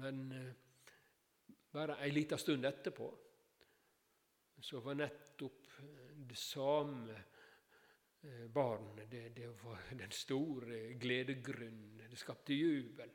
men 0.00 0.24
bare 1.72 2.00
ei 2.06 2.10
lita 2.14 2.36
stund 2.40 2.64
etterpå 2.64 3.10
så 4.62 4.80
var 4.80 4.94
nettopp 4.96 5.61
det 6.32 6.40
samme 6.40 7.20
barnet 8.54 9.10
det, 9.10 9.28
det 9.36 9.48
var 9.62 9.78
den 9.98 10.12
store 10.14 10.94
gledegrunnen. 11.02 12.02
Det 12.08 12.18
skapte 12.20 12.54
jubel 12.54 13.10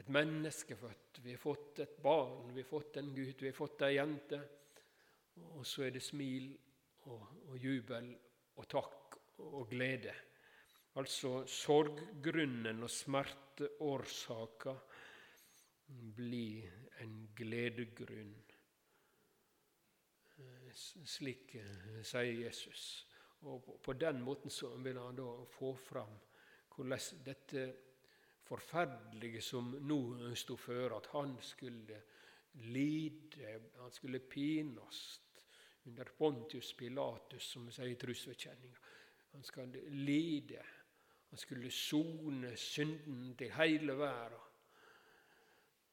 et 0.00 0.08
menneske 0.08 0.76
født. 0.76 1.20
Vi 1.22 1.34
har 1.34 1.40
fått 1.40 1.82
et 1.84 1.96
barn, 2.02 2.52
vi 2.54 2.62
har 2.62 2.68
fått 2.68 2.96
en 2.96 3.12
gutt, 3.14 3.42
vi 3.42 3.50
har 3.50 3.56
fått 3.56 3.84
ei 3.86 3.96
jente. 3.96 4.40
Og 5.56 5.64
så 5.66 5.86
er 5.86 5.94
det 5.94 6.04
smil 6.04 6.52
og, 7.10 7.24
og 7.50 7.56
jubel 7.60 8.12
og 8.56 8.68
takk 8.70 9.18
og 9.42 9.68
glede. 9.70 10.14
Altså 11.00 11.42
sorggrunnen 11.48 12.84
og 12.84 12.92
smerteårsaka 12.92 14.74
blir 16.16 16.68
en 17.00 17.14
gledegrunn. 17.36 18.34
Slik 20.74 21.54
eh, 21.60 22.02
sier 22.06 22.44
Jesus. 22.44 23.06
Og 23.42 23.66
på 23.82 23.94
den 23.98 24.22
måten 24.22 24.50
så 24.50 24.70
vil 24.82 24.98
han 24.98 25.16
da 25.18 25.30
få 25.50 25.72
fram 25.74 26.12
hvordan 26.72 27.24
dette 27.26 27.64
forferdelige 28.46 29.42
som 29.44 29.74
nå 29.86 29.98
sto 30.38 30.56
føre, 30.56 30.96
at 30.96 31.10
han 31.12 31.34
skulle 31.44 31.98
lide, 32.72 33.58
han 33.78 33.92
skulle 33.92 34.20
pines 34.20 35.02
under 35.84 36.04
Pontius 36.18 36.72
Pilatus, 36.78 37.42
som 37.42 37.66
vi 37.66 37.74
sier 37.74 37.92
i 37.92 37.98
trosbekjenninga. 37.98 38.78
Han 39.32 39.42
skulle 39.42 39.82
lide. 39.88 40.62
Han 41.30 41.40
skulle 41.40 41.70
sone 41.70 42.56
synden 42.56 43.34
til 43.38 43.52
hele 43.56 43.96
verden. 43.98 44.48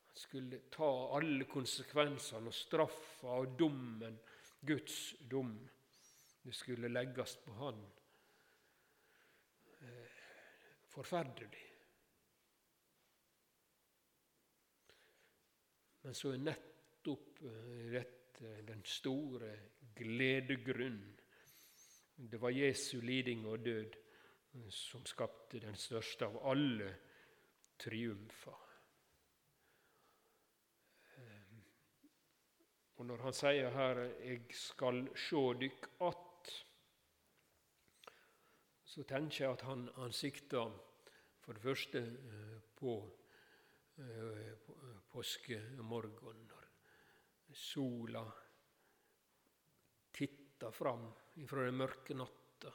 Han 0.10 0.20
skulle 0.20 0.60
ta 0.72 0.90
alle 1.16 1.48
konsekvensene 1.48 2.52
og 2.52 2.56
straffa 2.56 3.38
og 3.40 3.56
dommen, 3.60 4.20
Guds 4.62 5.16
dom. 5.20 5.70
Det 6.42 6.54
skulle 6.54 6.88
legges 6.88 7.38
på 7.46 7.54
han. 7.54 7.82
Eh, 9.82 10.22
forferdelig. 10.88 11.66
Men 16.02 16.16
så 16.16 16.34
er 16.34 16.44
nettopp 16.44 17.42
eh, 17.44 17.90
dette 17.96 18.54
den 18.68 18.84
store 18.88 19.52
gledegrunnen. 19.96 21.20
Det 22.16 22.40
var 22.42 22.56
Jesu 22.56 23.00
liding 23.02 23.46
og 23.48 23.66
død 23.66 23.96
eh, 23.96 24.70
som 24.70 25.06
skapte 25.06 25.60
den 25.64 25.76
største 25.76 26.28
av 26.28 26.40
alle 26.52 26.96
triumfer. 27.80 28.69
Og 33.00 33.06
når 33.08 33.24
han 33.24 33.34
sier 33.34 33.72
her 33.72 34.04
'eg 34.20 34.52
skal 34.54 35.08
sjå 35.16 35.54
dykk 35.54 35.88
att', 36.00 36.52
så 38.86 39.04
tenker 39.04 39.46
jeg 39.46 39.52
at 39.52 39.62
han, 39.62 39.90
han 39.96 40.12
sikter 40.12 40.72
for 41.42 41.54
det 41.54 41.62
første 41.62 42.04
på 42.76 43.00
Eh, 44.00 44.54
påskemorgen, 45.12 46.44
når 46.48 46.68
sola 47.52 48.22
titter 50.12 50.72
fram 50.72 51.10
fra 51.48 51.66
den 51.66 51.76
mørke 51.82 52.16
natta. 52.16 52.72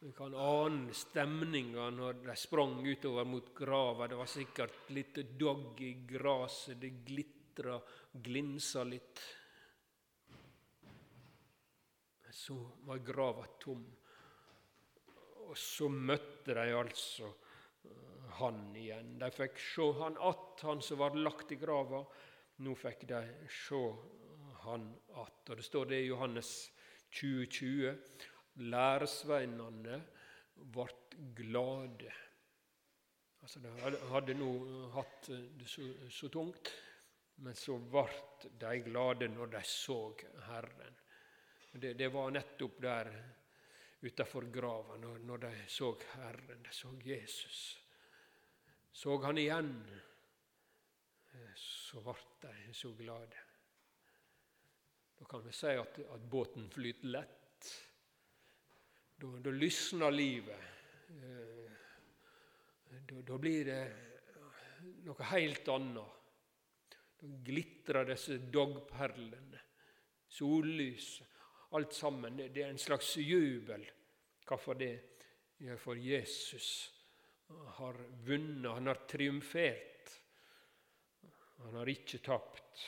Vi 0.00 0.10
kan 0.16 0.34
ane 0.34 0.96
stemninga 0.98 1.84
når 1.94 2.24
de 2.24 2.34
sprang 2.34 2.80
utover 2.82 3.28
mot 3.28 3.52
grava. 3.54 4.08
Det 4.10 4.18
var 4.18 4.30
sikkert 4.32 4.90
litt 4.96 5.20
dogg 5.38 5.78
i 5.86 5.92
gresset, 6.10 6.80
det 6.82 6.90
glitra, 7.06 7.78
glinsa 8.12 8.82
litt. 8.88 9.22
Så 12.30 12.56
var 12.86 12.98
grava 13.04 13.46
tom. 13.60 13.84
Og 15.48 15.56
så 15.56 15.88
møtte 15.88 16.54
de 16.54 16.66
altså 16.76 17.30
han 18.38 18.60
igjen. 18.76 19.16
De 19.20 19.30
fikk 19.32 19.58
se 19.62 19.86
han 20.00 20.18
att, 20.20 20.60
han 20.62 20.82
som 20.82 21.00
var 21.00 21.16
lagt 21.16 21.52
i 21.52 21.58
grava. 21.60 22.04
Nå 22.64 22.74
fikk 22.76 23.06
de 23.08 23.22
se 23.48 23.82
han 24.64 24.90
att. 25.08 25.50
Og 25.50 25.56
Det 25.56 25.66
står 25.66 25.86
det 25.86 26.00
i 26.02 26.10
Johannes 26.10 26.52
2020. 27.20 27.96
Læresveinene 28.68 30.02
ble 30.54 30.88
glade. 31.38 32.12
Altså, 33.42 33.60
De 33.62 33.72
hadde 34.12 34.34
nå 34.36 34.52
hatt 34.92 35.30
det 35.30 35.68
så, 35.70 35.86
så 36.10 36.28
tungt, 36.28 36.72
men 37.36 37.54
så 37.54 37.78
ble 37.78 38.08
de 38.60 38.72
glade 38.84 39.30
når 39.30 39.54
de 39.54 39.62
så 39.64 40.00
Herren. 40.48 40.97
Det, 41.72 41.92
det 41.94 42.08
var 42.08 42.30
nettopp 42.30 42.80
der 42.82 43.10
utafor 44.00 44.46
grava, 44.52 44.96
når, 44.96 45.18
når 45.26 45.44
de 45.44 45.52
så 45.68 45.92
Herren, 46.14 46.62
de 46.62 46.72
så 46.72 46.94
Jesus 47.04 47.60
så 48.98 49.14
han 49.22 49.38
igjen, 49.38 49.68
eh, 51.32 51.52
så 51.54 52.00
ble 52.02 52.14
de 52.42 52.72
så 52.74 52.90
glade. 52.98 53.44
Da 55.18 55.26
kan 55.30 55.44
vi 55.44 55.52
si 55.54 55.70
at, 55.78 56.00
at 56.02 56.24
båten 56.30 56.66
flyter 56.70 57.12
lett. 57.14 57.68
Da, 59.14 59.30
da 59.44 59.52
lysner 59.54 60.10
livet. 60.10 60.66
Eh, 61.14 61.70
da, 62.90 63.22
da, 63.22 63.38
blir 63.38 63.70
det 63.70 63.78
noe 65.06 65.30
helt 65.30 65.70
annet. 65.76 66.98
Da 67.22 67.30
glitrer 67.46 68.10
disse 68.10 68.40
dogperlene, 68.50 69.62
sollyset, 70.26 71.37
alt 71.70 71.92
sammen. 71.92 72.36
Det 72.36 72.62
er 72.62 72.70
en 72.70 72.78
slags 72.78 73.16
jubel. 73.16 73.84
Hvorfor 74.46 74.74
det? 74.74 74.94
For 75.78 75.98
Jesus 75.98 76.94
har 77.48 77.96
vunnet, 78.24 78.72
han 78.72 78.86
har 78.86 79.06
triumfert. 79.08 80.12
Han 81.58 81.74
har 81.74 81.90
ikke 81.90 82.18
tapt, 82.22 82.84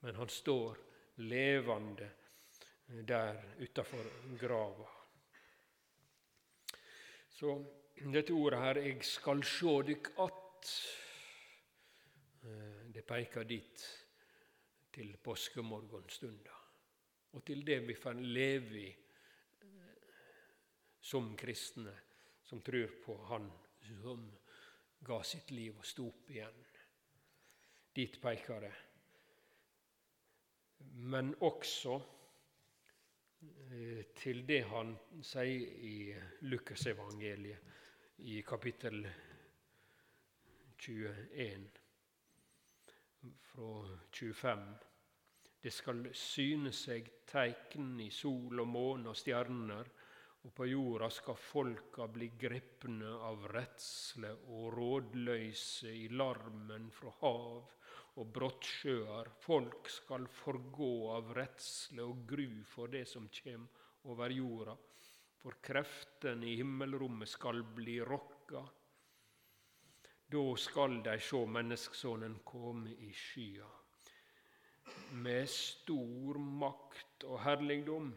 men 0.00 0.14
han 0.14 0.28
står 0.28 0.78
levende 1.22 2.10
der 3.06 3.38
utafor 3.58 4.08
grava. 4.40 4.88
Så 7.30 7.54
dette 8.12 8.32
ordet 8.32 8.60
her 8.60 8.80
'eg 8.80 9.04
skal 9.04 9.42
sjå 9.42 9.82
dykk 9.82 10.10
att', 10.16 10.72
eh, 12.42 12.92
det 12.94 13.06
peker 13.06 13.44
dit 13.44 13.86
til 14.92 15.16
påskemorgonstunda, 15.16 16.59
og 17.32 17.44
til 17.46 17.64
det 17.66 17.80
vi 17.86 17.94
får 17.94 18.20
leve 18.20 18.78
i 18.80 18.88
eh, 18.90 20.14
som 21.00 21.34
kristne 21.38 21.94
som 22.50 22.60
tror 22.66 22.88
på 23.04 23.16
Han 23.30 23.50
som 24.02 24.24
ga 25.00 25.22
sitt 25.22 25.50
liv 25.50 25.76
og 25.78 25.86
sto 25.86 26.08
opp 26.10 26.30
igjen. 26.30 26.64
Dit 27.94 28.20
peker 28.22 28.60
det. 28.60 28.72
Men 31.10 31.34
også 31.46 31.94
eh, 33.72 34.02
til 34.18 34.44
det 34.48 34.60
han 34.70 34.94
sier 35.22 35.86
i 35.90 35.96
Lukasevangeliet 36.50 38.20
i 38.26 38.42
kapittel 38.46 39.06
21 40.80 41.70
fra 43.50 43.72
25. 44.12 44.89
Det 45.60 45.72
skal 45.74 46.06
syne 46.16 46.72
seg 46.72 47.10
teikn 47.28 47.98
i 48.00 48.08
sol 48.14 48.62
og 48.62 48.68
måne 48.68 49.12
og 49.12 49.18
stjerner, 49.18 49.90
og 50.40 50.54
på 50.56 50.66
jorda 50.70 51.10
skal 51.12 51.36
folka 51.36 52.06
bli 52.08 52.30
grepne 52.40 53.10
av 53.28 53.44
redsle 53.52 54.30
og 54.48 54.70
rådløyse 54.72 55.92
i 55.92 56.06
larmen 56.16 56.88
fra 56.96 57.12
hav 57.18 57.74
og 58.16 58.30
brottsjøer. 58.38 59.28
Folk 59.44 59.90
skal 59.92 60.24
forgå 60.32 60.92
av 61.18 61.34
redsle 61.36 62.08
og 62.08 62.24
gru 62.30 62.62
for 62.64 62.88
det 62.92 63.04
som 63.10 63.28
kjem 63.28 63.66
over 64.08 64.32
jorda. 64.32 64.78
For 65.40 65.60
kreftene 65.64 66.48
i 66.48 66.56
himmelrommet 66.60 67.28
skal 67.28 67.62
bli 67.76 67.98
rokka. 68.04 68.64
Da 70.30 70.42
skal 70.62 71.00
de 71.04 71.18
sjå 71.20 71.44
Menneskesonen 71.52 72.40
komme 72.46 72.92
i 72.96 73.12
skya. 73.12 73.68
Med 75.10 75.48
stor 75.50 76.38
makt 76.38 77.24
og 77.26 77.40
herligdom 77.44 78.12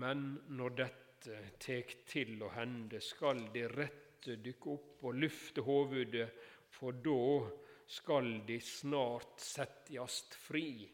Men 0.00 0.24
når 0.58 0.74
dette 0.80 1.38
tek 1.62 1.94
til 2.08 2.42
å 2.42 2.50
hende, 2.54 3.00
skal 3.02 3.40
de 3.54 3.64
rette 3.70 4.36
dykke 4.42 4.74
opp 4.74 5.06
og 5.08 5.16
lufte 5.22 5.64
hovudet, 5.64 6.28
for 6.68 6.98
da 7.02 7.46
skal 7.88 8.28
de 8.46 8.58
snart 8.60 9.40
setjast 9.40 10.36
fri. 10.36 10.84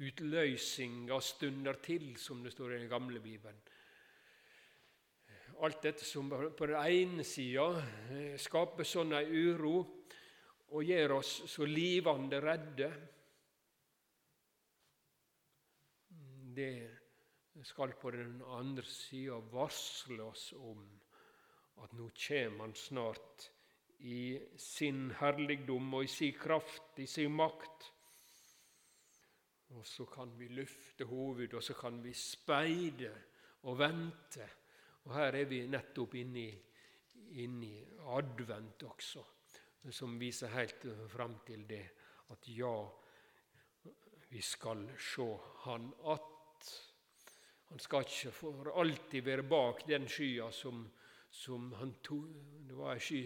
Utløysinga 0.00 1.18
stunder 1.20 1.76
til, 1.84 2.14
som 2.16 2.40
det 2.42 2.54
står 2.54 2.74
i 2.74 2.80
den 2.80 2.90
gamle 2.90 3.20
Bibelen. 3.20 3.60
Alt 5.60 5.82
dette 5.84 6.06
som 6.08 6.30
på 6.30 6.66
den 6.70 6.78
ene 6.80 7.26
sida 7.26 7.66
skaper 8.40 8.88
sånn 8.88 9.12
ei 9.18 9.26
uro 9.28 9.82
og 10.70 10.86
gjør 10.86 11.16
oss 11.18 11.32
så 11.50 11.66
livende 11.66 12.40
redde, 12.42 12.90
det 16.54 17.66
skal 17.66 17.94
på 18.00 18.10
den 18.14 18.40
andre 18.42 18.84
sida 18.86 19.38
varsle 19.52 20.22
oss 20.24 20.50
om 20.56 20.82
at 21.80 21.94
nå 21.96 22.10
kjem 22.16 22.60
Han 22.60 22.74
snart 22.76 23.48
i 24.00 24.38
sin 24.58 25.10
herligdom 25.18 25.94
og 25.94 26.04
i 26.04 26.12
sin 26.12 26.36
kraft, 26.38 26.98
i 26.98 27.06
sin 27.06 27.32
makt. 27.36 27.90
Og 29.76 29.84
så 29.86 30.06
kan 30.10 30.32
vi 30.38 30.48
løfte 30.48 31.04
hovedet, 31.04 31.54
og 31.54 31.62
så 31.62 31.76
kan 31.78 32.00
vi 32.02 32.14
speide 32.16 33.12
og 33.68 33.78
vente. 33.78 34.48
Og 35.04 35.14
Her 35.14 35.36
er 35.36 35.44
vi 35.48 35.60
nettopp 35.68 36.16
inne 36.20 36.46
i 37.36 37.76
advent 38.16 38.82
også, 38.88 39.24
som 39.88 40.18
viser 40.20 40.52
helt 40.52 40.84
fram 41.08 41.38
til 41.46 41.64
det 41.68 41.84
at 42.30 42.48
ja, 42.52 42.74
vi 44.28 44.42
skal 44.42 44.90
se 44.98 45.38
Han 45.64 45.94
att. 46.02 46.26
Han 47.68 47.78
skal 47.78 48.02
ikke 48.02 48.32
for 48.34 48.80
alltid 48.80 49.22
være 49.24 49.42
bak 49.42 49.86
den 49.86 50.08
skya 50.08 50.50
som, 50.52 50.90
som 51.30 51.72
han 51.72 51.94
tog. 52.02 52.26
Det 52.68 52.74
var 52.74 52.94
ei 52.94 53.00
sky 53.00 53.20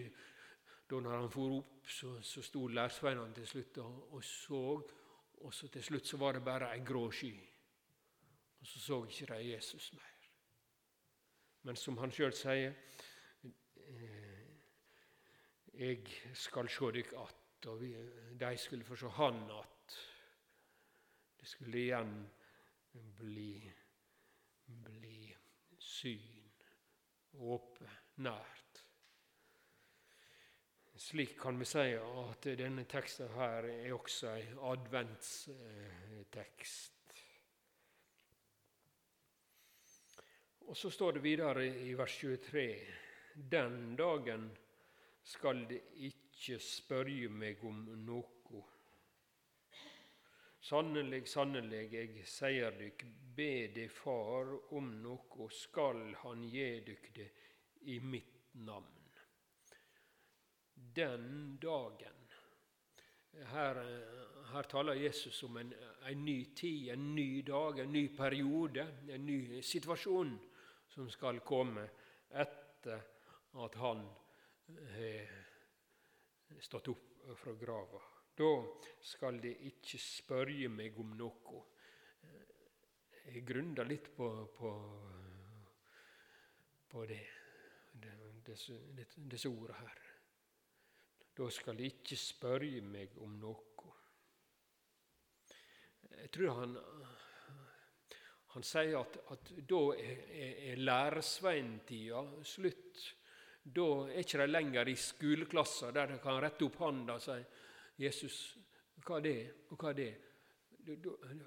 da 0.89 0.99
når 1.01 1.15
han 1.17 1.31
for 1.33 1.55
opp, 1.57 1.87
så, 1.89 2.19
så 2.21 2.43
sto 2.45 2.67
lærsveinene 2.67 3.33
til 3.33 3.47
slutt 3.47 3.77
og, 3.81 4.13
og 4.13 4.23
så, 4.23 4.61
og 5.41 5.53
så 5.53 5.67
til 5.73 5.83
slutt 5.83 6.05
så 6.05 6.17
var 6.21 6.37
det 6.37 6.43
bare 6.45 6.69
ei 6.75 6.83
grå 6.85 7.07
sky. 7.11 7.33
Og 8.61 8.67
så 8.67 8.79
så 8.79 8.99
ikke 9.05 9.31
de 9.33 9.49
Jesus 9.49 9.93
mer. 9.93 10.29
Men 11.65 11.75
som 11.75 11.97
han 11.97 12.13
sjøl 12.13 12.33
sier 12.37 12.75
Jeg 15.75 16.07
skal 16.33 16.69
sjå 16.71 16.87
dykk 16.95 17.13
att, 17.19 17.65
og 17.67 17.81
de 18.39 18.57
skulle 18.57 18.85
få 18.87 18.95
sjå 18.95 19.09
Han 19.17 19.51
att. 19.51 19.97
Det 21.39 21.45
skulle 21.45 21.77
igjen 21.77 22.29
bli, 22.93 23.73
bli 24.65 25.35
syn, 25.77 26.51
åpe, 27.33 27.89
nært. 28.15 28.85
Slik 30.95 31.41
kan 31.41 31.59
vi 31.59 31.65
si 31.67 31.93
at 31.99 32.43
denne 32.57 32.83
teksten 32.89 33.29
her 33.35 33.63
er 33.67 33.93
også 33.93 34.27
en 34.39 34.59
adventstekst. 34.71 36.91
Og 40.65 40.77
så 40.77 40.89
står 40.89 41.11
det 41.11 41.23
videre 41.23 41.67
i 41.67 41.93
vers 41.93 42.17
23.: 42.17 42.79
Den 43.35 43.95
dagen 43.95 44.57
skal 45.25 45.65
de 45.69 45.79
ikke 46.07 46.59
spørje 46.61 47.29
meg 47.33 47.63
om 47.65 47.81
noe. 48.05 48.63
Sannelig, 50.65 51.27
sannelig, 51.29 51.83
jeg 51.93 52.25
sier 52.29 52.73
dykk, 52.77 53.05
be 53.37 53.67
de 53.73 53.85
Far 53.89 54.49
om 54.77 54.87
noe, 55.03 55.49
skal 55.53 56.07
Han 56.23 56.45
gi 56.49 56.69
dykk 56.87 57.09
det 57.17 57.27
i 57.93 57.99
mitt 58.01 58.53
navn. 58.65 58.93
Den 60.95 61.57
dagen 61.61 62.21
her, 63.51 63.81
her, 64.53 64.67
taler 64.71 64.93
Jesus 64.93 65.43
om 65.43 65.57
en, 65.57 65.73
en, 66.07 66.25
ny 66.25 66.37
tid, 66.55 66.89
en 66.93 67.15
ny 67.15 67.41
dag, 67.45 67.79
en 67.79 67.91
ny 67.91 68.07
periode, 68.17 68.85
en 69.11 69.25
ny 69.25 69.61
situasjon 69.61 70.37
som 70.93 71.09
skal 71.11 71.41
komme 71.45 71.83
etter 72.31 73.01
at 73.65 73.75
han 73.81 74.05
har 74.67 76.61
stått 76.61 76.87
opp 76.87 77.25
fra 77.37 77.53
grava. 77.53 78.01
Da 78.35 78.51
skal 79.01 79.39
de 79.41 79.53
ikke 79.69 79.99
spørje 80.01 80.69
meg 80.69 80.97
om 80.99 81.13
noe. 81.17 81.61
Jeg 83.25 83.43
grunner 83.47 83.87
litt 83.87 84.11
på, 84.15 84.27
på, 84.57 84.71
på 86.91 87.05
det, 87.09 87.21
disse, 88.45 88.77
disse 89.15 89.49
ordene 89.49 89.79
her. 89.79 90.03
Da 91.35 91.49
skal 91.51 91.79
de 91.79 91.89
ikke 91.89 92.17
spørje 92.19 92.83
meg 92.85 93.15
om 93.23 93.39
noe. 93.41 93.93
Jeg 96.15 96.31
tror 96.33 96.59
han 96.59 96.77
han 98.55 98.63
sier 98.63 99.01
at, 99.01 99.17
at 99.33 99.49
da 99.67 99.79
er, 99.99 100.19
er 100.71 100.79
læresveintida 100.79 102.21
slutt. 102.47 103.01
Da 103.65 103.85
er 104.05 104.21
ikke 104.21 104.43
de 104.43 104.45
lenger 104.51 104.89
i 104.91 104.95
skoleklasser 104.99 105.93
der 105.95 106.11
de 106.13 106.19
kan 106.21 106.37
rette 106.41 106.67
opp 106.67 106.75
hånda 106.83 107.15
og 107.17 107.23
si 107.23 107.39
'Jesus, 107.97 108.57
hva 109.01 109.17
er 109.17 109.23
det?' 109.25 109.53
og 109.71 109.77
hva 109.79 109.89
er 109.89 109.97
det? 109.97 110.13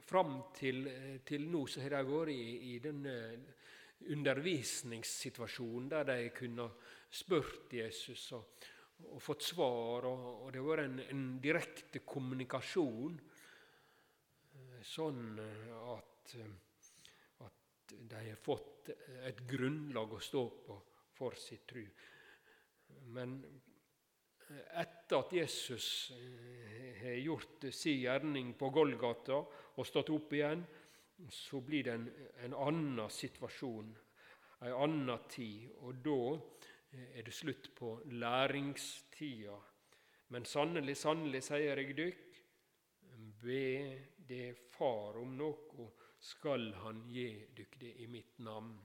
Fram 0.02 0.32
til, 0.54 0.88
til 1.24 1.46
nå 1.46 1.66
så 1.66 1.80
har 1.80 1.94
de 1.94 2.02
vært 2.08 2.32
i, 2.32 2.74
i 2.74 2.78
denne 2.82 3.14
undervisningssituasjonen 4.10 5.88
der 5.92 6.04
de 6.10 6.30
kunne 6.34 6.66
spurt 7.10 7.72
Jesus 7.72 8.32
og, 8.32 8.58
og 9.14 9.22
fått 9.22 9.42
svar, 9.42 10.08
og, 10.10 10.26
og, 10.42 10.52
det 10.52 10.58
har 10.58 10.68
vært 10.68 10.84
en, 10.88 11.00
en 11.14 11.24
direkte 11.42 12.02
kommunikasjon, 12.02 13.20
sånn 14.82 15.38
at 15.38 16.34
de 17.88 18.26
har 18.26 18.42
fått 18.42 18.90
et 19.22 19.46
grunnlag 19.46 20.18
å 20.18 20.20
stå 20.22 20.44
på 20.66 20.82
for 21.18 21.36
sitt 21.38 21.66
tru. 21.68 21.84
Men 23.14 23.38
etter 24.48 25.18
at 25.18 25.32
Jesus 25.32 26.10
eh, 26.14 27.02
har 27.02 27.18
gjort 27.20 27.68
sin 27.74 28.00
gjerning 28.00 28.54
på 28.58 28.70
Golgata 28.72 29.40
og 29.42 29.86
stått 29.86 30.12
opp 30.14 30.32
igjen, 30.32 30.62
så 31.30 31.60
blir 31.60 31.84
det 31.84 31.96
en, 31.98 32.06
en 32.46 32.54
annen 32.68 33.10
situasjon, 33.10 33.90
en 34.64 34.76
annen 34.86 35.26
tid. 35.30 35.68
Og 35.84 36.00
da 36.04 36.20
er 36.94 37.26
det 37.26 37.34
slutt 37.34 37.72
på 37.76 37.96
læringstida. 38.14 39.58
Men 40.32 40.46
sannelig, 40.48 40.96
sannelig, 41.00 41.42
sier 41.48 41.80
jeg 41.80 41.96
dykk, 41.98 42.24
be 43.42 43.64
det 44.28 44.56
Far 44.74 45.16
om 45.18 45.32
noe 45.38 45.88
skal 46.22 46.70
han 46.82 47.04
gi 47.10 47.30
dykk 47.56 47.78
det 47.80 47.92
i 48.04 48.06
mitt 48.10 48.38
navn. 48.44 48.76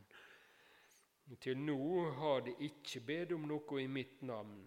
Til 1.42 1.58
nå 1.58 2.10
har 2.20 2.44
de 2.46 2.54
ikke 2.68 3.00
bedt 3.08 3.32
om 3.36 3.46
noe 3.48 3.80
i 3.82 3.88
mitt 3.88 4.22
navn. 4.28 4.60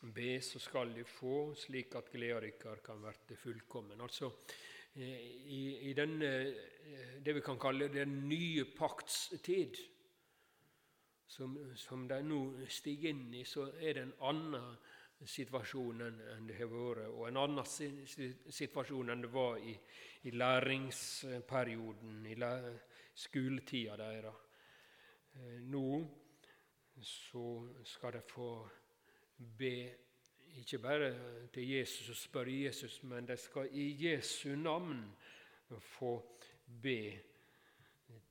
Be, 0.00 0.40
så 0.42 0.58
skal 0.58 0.94
de 0.96 1.04
få, 1.04 1.52
slik 1.54 1.94
at 1.98 2.10
gleda 2.12 2.40
deres 2.40 2.82
kan 2.84 3.02
verte 3.02 3.36
fullkommen. 3.36 4.00
Altså, 4.00 4.30
eh, 4.96 5.20
i, 5.54 5.62
i 5.90 5.94
denne, 5.94 6.30
eh, 6.50 7.16
det 7.22 7.34
vi 7.36 7.44
kan 7.44 7.60
kalle 7.60 7.90
den 7.92 8.28
nye 8.28 8.64
pakts 8.76 9.28
tid, 9.44 9.76
som, 11.30 11.54
som 11.76 12.08
de 12.08 12.22
nå 12.26 12.40
stiger 12.66 13.12
inn 13.12 13.28
i, 13.38 13.44
så 13.46 13.68
er 13.78 13.94
det 13.94 14.02
en 14.02 14.16
annen 14.32 14.72
situasjon 15.30 16.00
enn 16.08 16.46
det 16.48 16.56
har 16.58 16.70
vært, 16.72 17.06
og 17.12 17.28
en 17.28 17.38
annen 17.44 17.66
situasjon 17.68 19.12
enn 19.12 19.26
det 19.26 19.30
var 19.32 19.60
i, 19.62 19.76
i 20.26 20.32
læringsperioden, 20.34 22.24
i 22.26 22.38
skoletida 23.14 23.98
deres. 24.00 24.46
Eh, 25.34 25.60
nå 25.62 25.86
så 27.02 27.44
skal 27.84 28.12
de 28.12 28.22
få 28.28 28.68
be 29.58 29.74
ikke 30.58 30.78
bare 30.82 31.10
til 31.54 31.68
Jesus 31.70 32.08
og 32.10 32.16
spørre 32.16 32.62
Jesus, 32.64 33.02
men 33.02 33.28
de 33.28 33.36
skal 33.36 33.68
i 33.72 34.06
Jesu 34.06 34.56
navn 34.56 35.16
få 35.78 36.38
be 36.82 37.18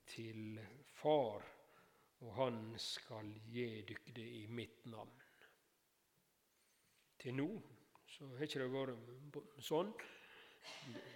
til 0.06 0.60
Far, 0.84 1.42
og 2.20 2.34
Han 2.34 2.74
skal 2.78 3.32
gi 3.48 3.82
dere 3.88 4.14
det 4.16 4.26
i 4.42 4.46
mitt 4.46 4.86
navn. 4.86 5.20
Til 7.18 7.34
nå 7.34 7.48
så 8.06 8.26
har 8.26 8.44
ikke 8.44 8.60
det 8.60 8.72
vært 8.72 9.64
sånn. 9.64 9.92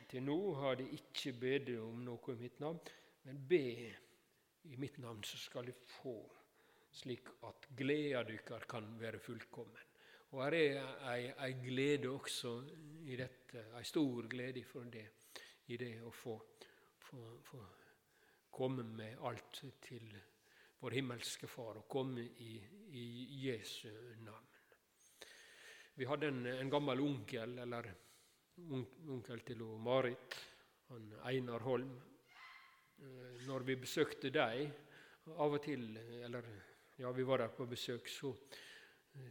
Til 0.08 0.24
nå 0.24 0.38
har 0.60 0.78
de 0.80 0.86
ikke 0.96 1.32
bedt 1.40 1.72
om 1.80 2.00
noe 2.06 2.32
i 2.32 2.40
mitt 2.40 2.60
navn, 2.62 2.80
men 3.24 3.40
be 3.48 3.64
i 4.64 4.76
mitt 4.76 4.98
navn, 4.98 5.22
så 5.24 5.38
skal 5.38 5.66
de 5.66 5.72
få, 5.72 6.16
slik 6.94 7.28
at 7.44 7.68
gleda 7.76 8.22
deres 8.28 8.66
kan 8.70 8.86
være 9.00 9.18
fullkommen. 9.18 9.90
Og 10.34 10.42
her 10.44 10.54
er 10.54 11.34
ei, 11.44 11.52
glede 11.62 12.10
også 12.10 12.56
i 13.06 13.16
dette, 13.16 13.68
ei 13.78 13.84
stor 13.86 14.26
glede 14.30 14.64
det, 14.90 15.04
i 15.66 15.76
det 15.76 15.92
å 16.02 16.10
få, 16.10 16.38
få, 16.98 17.20
få 17.46 17.60
komme 18.50 18.82
med 18.82 19.20
alt 19.22 19.62
til 19.82 20.08
vår 20.80 20.96
himmelske 20.98 21.46
Far, 21.46 21.78
og 21.78 21.88
komme 21.88 22.22
i, 22.22 22.56
i 22.90 23.04
Jesu 23.46 23.88
navn. 24.24 24.50
Vi 25.94 26.08
hadde 26.10 26.28
en, 26.28 26.46
en 26.50 26.70
gammel 26.70 27.00
onkel, 27.00 27.58
eller 27.62 27.92
onkel 29.14 29.44
til 29.46 29.62
Marit, 29.78 30.34
han 30.90 31.12
Einar 31.30 31.62
Holm. 31.62 31.94
Eh, 33.02 33.46
når 33.46 33.66
vi 33.66 33.76
besøkte 33.80 34.30
dem, 34.30 34.70
av 35.40 35.56
og 35.56 35.62
til, 35.64 35.86
eller 36.24 36.46
ja, 37.00 37.10
vi 37.10 37.24
var 37.26 37.40
der 37.40 37.52
på 37.56 37.66
besøk, 37.66 38.08
så, 38.12 38.34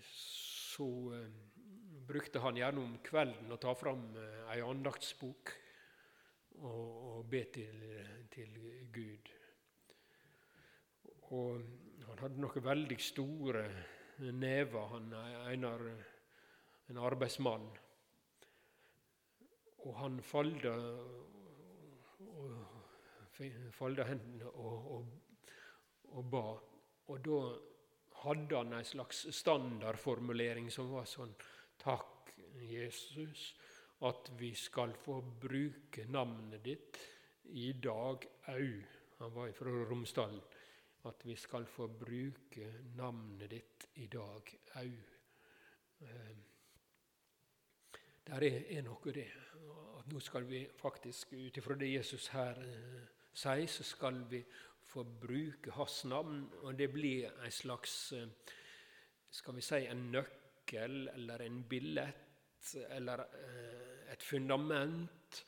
så 0.10 0.88
um, 1.14 1.36
brukte 2.08 2.42
han 2.42 2.58
gjerne 2.58 2.82
om 2.82 2.96
kvelden 3.06 3.54
å 3.54 3.60
ta 3.62 3.76
fram 3.78 4.08
uh, 4.18 4.50
ei 4.52 4.64
andaktsbok 4.66 5.54
og, 6.58 6.90
og 7.12 7.30
be 7.30 7.44
til, 7.54 7.86
til, 8.34 8.58
Gud. 8.94 9.30
Og 11.30 11.62
han 12.08 12.24
hadde 12.26 12.42
noen 12.42 12.66
veldig 12.66 13.00
store 13.02 13.64
never, 14.34 14.90
han 14.96 15.14
Einar 15.46 15.86
en 16.90 17.00
arbeidsmann. 17.00 17.70
Og 19.84 19.96
han 20.00 20.20
falda, 20.24 20.74
falda 23.74 24.06
hendene 24.08 24.50
og, 24.54 24.92
og, 24.96 25.06
og, 26.14 26.26
ba. 26.32 26.44
Og 27.12 27.24
da 27.26 27.40
hadde 28.24 28.58
han 28.58 28.74
en 28.78 28.86
slags 28.88 29.26
standardformulering 29.36 30.70
som 30.72 30.92
var 30.94 31.10
sånn 31.10 31.34
Takk, 31.84 32.30
Jesus, 32.64 33.50
at 34.08 34.30
vi 34.40 34.54
skal 34.56 34.94
få 34.96 35.18
bruke 35.42 36.06
navnet 36.08 36.64
ditt 36.64 37.00
i 37.52 37.74
dag 37.74 38.24
au. 38.54 38.68
Han 39.20 39.34
var 39.34 39.52
fra 39.58 39.74
Romsdalen. 39.90 40.40
At 41.04 41.26
vi 41.28 41.36
skal 41.36 41.66
få 41.68 41.90
bruke 41.92 42.70
navnet 42.96 43.50
ditt 43.52 43.88
i 44.00 44.08
dag 44.08 44.54
au. 44.80 44.94
Eh, 46.00 46.36
der 48.24 48.46
er, 48.48 48.62
er 48.78 48.86
noe 48.86 49.12
det. 49.16 49.28
At 50.00 50.08
nå 50.12 50.22
skal 50.24 50.48
vi 50.48 50.64
faktisk, 50.80 51.34
ut 51.34 51.60
ifra 51.60 51.76
det 51.76 51.92
Jesus 51.92 52.30
her 52.32 52.62
eh, 52.64 53.23
sier, 53.34 53.68
så 53.68 53.84
skal 53.84 54.24
vi 54.30 54.44
få 54.94 55.04
bruke 55.04 55.74
hans 55.78 56.04
navn. 56.06 56.46
Og 56.64 56.78
det 56.78 56.92
blir 56.94 57.30
en 57.32 57.52
slags 57.52 58.14
eh, 58.18 58.28
skal 59.34 59.58
vi 59.58 59.66
si 59.66 59.82
en 59.90 60.08
nøkkel 60.14 61.08
eller 61.16 61.46
en 61.46 61.64
billett 61.70 62.74
eller 62.94 63.26
eh, 63.26 64.12
et 64.14 64.24
fundament, 64.24 65.44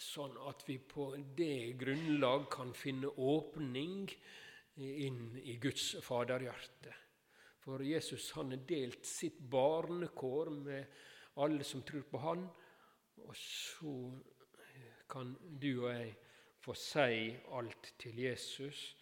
sånn 0.00 0.36
at 0.48 0.64
vi 0.68 0.76
på 0.80 1.10
det 1.36 1.76
grunnlag 1.80 2.48
kan 2.52 2.72
finne 2.76 3.08
åpning 3.08 4.08
inn 4.76 5.20
i 5.40 5.56
Guds 5.60 5.94
faderhjerte. 6.04 6.92
For 7.64 7.82
Jesus 7.82 8.28
han 8.36 8.52
har 8.52 8.64
delt 8.68 9.06
sitt 9.08 9.38
barnekår 9.40 10.50
med 10.52 10.98
alle 11.42 11.64
som 11.64 11.82
tror 11.82 12.04
på 12.10 12.20
Han. 12.22 12.44
Og 13.24 13.36
så 13.36 13.94
kan 15.08 15.32
du 15.60 15.70
og 15.86 15.90
jeg 15.90 16.12
få 16.66 16.74
si 16.74 17.30
alt 17.54 17.92
til 17.98 18.16
Jesus. 18.18 18.96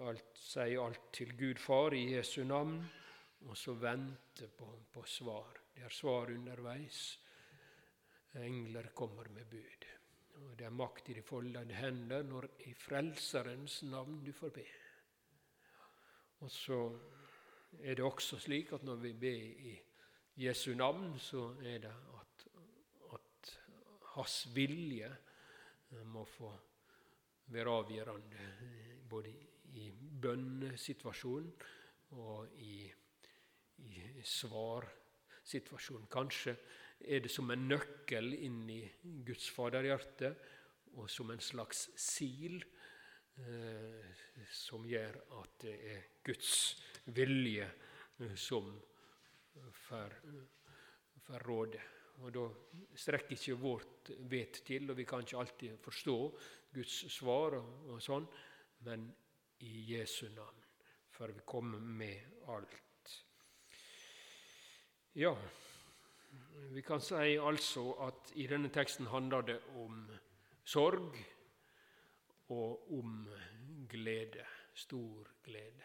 Alt, 0.00 0.38
si 0.40 0.72
alt 0.80 1.10
til 1.12 1.34
Gud 1.36 1.58
Far 1.60 1.92
i 1.92 2.14
Jesu 2.14 2.44
navn, 2.48 2.78
og 3.44 3.56
så 3.56 3.74
vente 3.76 4.48
på, 4.56 4.68
på 4.92 5.02
svar. 5.04 5.58
Det 5.74 5.84
er 5.84 5.92
svar 5.92 6.30
underveis. 6.32 7.18
Engler 8.40 8.88
kommer 8.96 9.28
med 9.28 9.44
bud. 9.50 9.84
Og 10.32 10.54
Det 10.58 10.64
er 10.66 10.72
makt 10.72 11.10
i 11.12 11.16
de 11.18 11.22
foldede 11.22 11.76
hender 11.76 12.22
når 12.24 12.46
i 12.64 12.72
Frelserens 12.74 13.82
navn 13.82 14.22
du 14.24 14.32
får 14.32 14.54
be. 14.56 14.64
Og 16.40 16.50
så 16.50 16.78
er 17.82 17.94
det 18.00 18.04
også 18.04 18.38
slik 18.40 18.72
at 18.72 18.84
når 18.84 18.96
vi 19.02 19.12
ber 19.12 19.68
i 19.68 19.76
Jesu 20.46 20.72
navn, 20.74 21.18
så 21.18 21.50
er 21.60 21.84
det 21.84 21.92
at, 21.92 22.48
at 23.12 23.52
hans 24.14 24.48
vilje 24.54 25.12
må 26.08 26.24
få 26.24 26.50
være 27.52 27.76
avgjørende 27.82 28.46
både 29.10 29.32
i 29.76 29.90
bønnesituasjonen 30.22 31.52
og 32.20 32.48
i, 32.60 32.86
i 33.88 34.22
svarsituasjonen. 34.24 36.08
Kanskje 36.12 36.56
er 37.02 37.22
det 37.24 37.30
som 37.32 37.50
en 37.50 37.68
nøkkel 37.68 38.34
inn 38.36 38.64
i 38.70 38.82
Guds 39.26 39.48
faderhjerte 39.52 40.34
og 41.00 41.08
som 41.10 41.32
en 41.32 41.40
slags 41.42 41.86
sil 41.98 42.60
eh, 43.40 44.12
som 44.52 44.84
gjør 44.86 45.18
at 45.40 45.56
det 45.64 45.76
er 45.94 46.06
Guds 46.24 46.52
vilje 47.16 47.66
eh, 47.66 48.36
som 48.36 48.70
får 49.88 50.18
råde. 51.46 51.80
Og 52.22 52.30
Da 52.34 52.44
strekker 52.94 53.34
ikke 53.34 53.58
vårt 53.58 54.10
vet 54.30 54.62
til, 54.66 54.90
og 54.90 54.96
vi 54.96 55.04
kan 55.04 55.24
ikke 55.24 55.38
alltid 55.38 55.78
forstå 55.82 56.16
Guds 56.74 56.98
svar, 57.12 57.56
og, 57.58 57.88
og 57.90 58.02
sånn, 58.02 58.28
men 58.86 59.08
i 59.66 59.72
Jesu 59.92 60.28
navn 60.30 60.62
får 61.10 61.34
vi 61.34 61.44
komme 61.46 61.80
med 61.82 62.46
alt. 62.54 63.10
Ja, 65.18 65.34
vi 66.72 66.82
kan 66.86 67.02
si 67.04 67.34
altså 67.36 67.84
at 68.06 68.32
i 68.40 68.46
denne 68.48 68.70
teksten 68.72 69.10
handler 69.12 69.44
det 69.50 69.58
om 69.76 70.06
sorg 70.64 71.18
og 72.54 72.92
om 72.98 73.26
glede. 73.90 74.46
Stor 74.74 75.28
glede. 75.44 75.84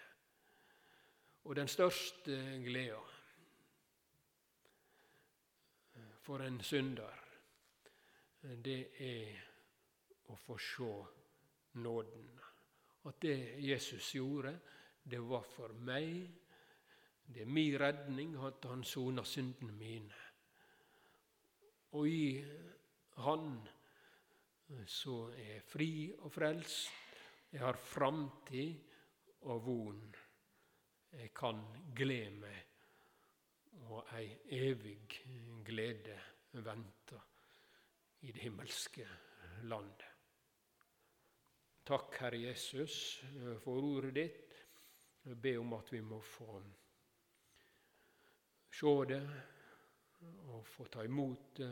Og 1.43 1.57
den 1.57 1.67
største 1.67 2.37
gleda 2.63 3.01
for 6.27 6.41
en 6.43 6.57
synder, 6.59 7.19
det 8.63 8.81
er 8.99 9.37
å 10.27 10.35
få 10.35 10.57
se 10.59 10.89
nåden. 11.79 12.25
At 13.07 13.21
det 13.23 13.37
Jesus 13.63 14.09
gjorde, 14.17 14.51
det 15.07 15.21
var 15.23 15.45
for 15.47 15.71
meg. 15.87 16.27
Det 17.23 17.45
er 17.45 17.53
min 17.59 17.77
redning 17.79 18.35
at 18.43 18.67
han 18.67 18.83
sona 18.83 19.23
syndene 19.23 19.71
mine. 19.79 20.19
Og 21.95 22.09
i 22.11 22.45
Han 23.23 23.55
så 24.85 25.31
er 25.31 25.53
jeg 25.53 25.63
fri 25.65 25.91
og 26.19 26.31
frelst. 26.31 26.91
Jeg 27.49 27.63
har 27.63 27.79
framtid 27.79 28.75
og 29.47 29.63
von. 29.65 30.03
Jeg 31.17 31.31
kan 31.33 31.63
glede 31.95 32.35
meg 32.43 32.66
og 33.85 34.13
ei 34.17 34.29
evig 34.57 35.21
glede 35.65 36.17
venter 36.51 37.21
i 38.21 38.31
det 38.31 38.41
himmelske 38.41 39.07
landet. 39.69 40.05
Takk, 41.87 42.17
Herre 42.19 42.39
Jesus, 42.41 43.23
for 43.63 43.79
ordet 43.79 44.15
ditt. 44.15 44.55
Jeg 45.27 45.37
ber 45.41 45.59
om 45.59 45.73
at 45.77 45.91
vi 45.91 46.01
må 46.03 46.19
få 46.23 46.57
se 48.71 48.93
det 49.07 49.21
og 50.51 50.65
få 50.67 50.87
ta 50.91 51.03
imot 51.07 51.57
det 51.57 51.71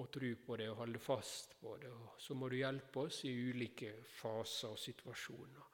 og 0.00 0.08
tro 0.12 0.30
på 0.46 0.56
det 0.56 0.68
og 0.70 0.76
holde 0.76 0.98
fast 1.02 1.56
på 1.60 1.76
det. 1.80 1.90
Og 1.92 2.20
så 2.20 2.34
må 2.34 2.48
du 2.48 2.56
hjelpe 2.56 3.04
oss 3.06 3.24
i 3.28 3.34
ulike 3.50 3.92
faser 4.08 4.72
og 4.72 4.80
situasjoner. 4.80 5.66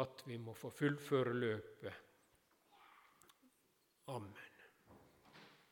At 0.00 0.22
vi 0.26 0.38
må 0.38 0.54
få 0.54 0.70
fullføre 0.70 1.34
løpet. 1.34 1.92
Amen. 4.06 4.49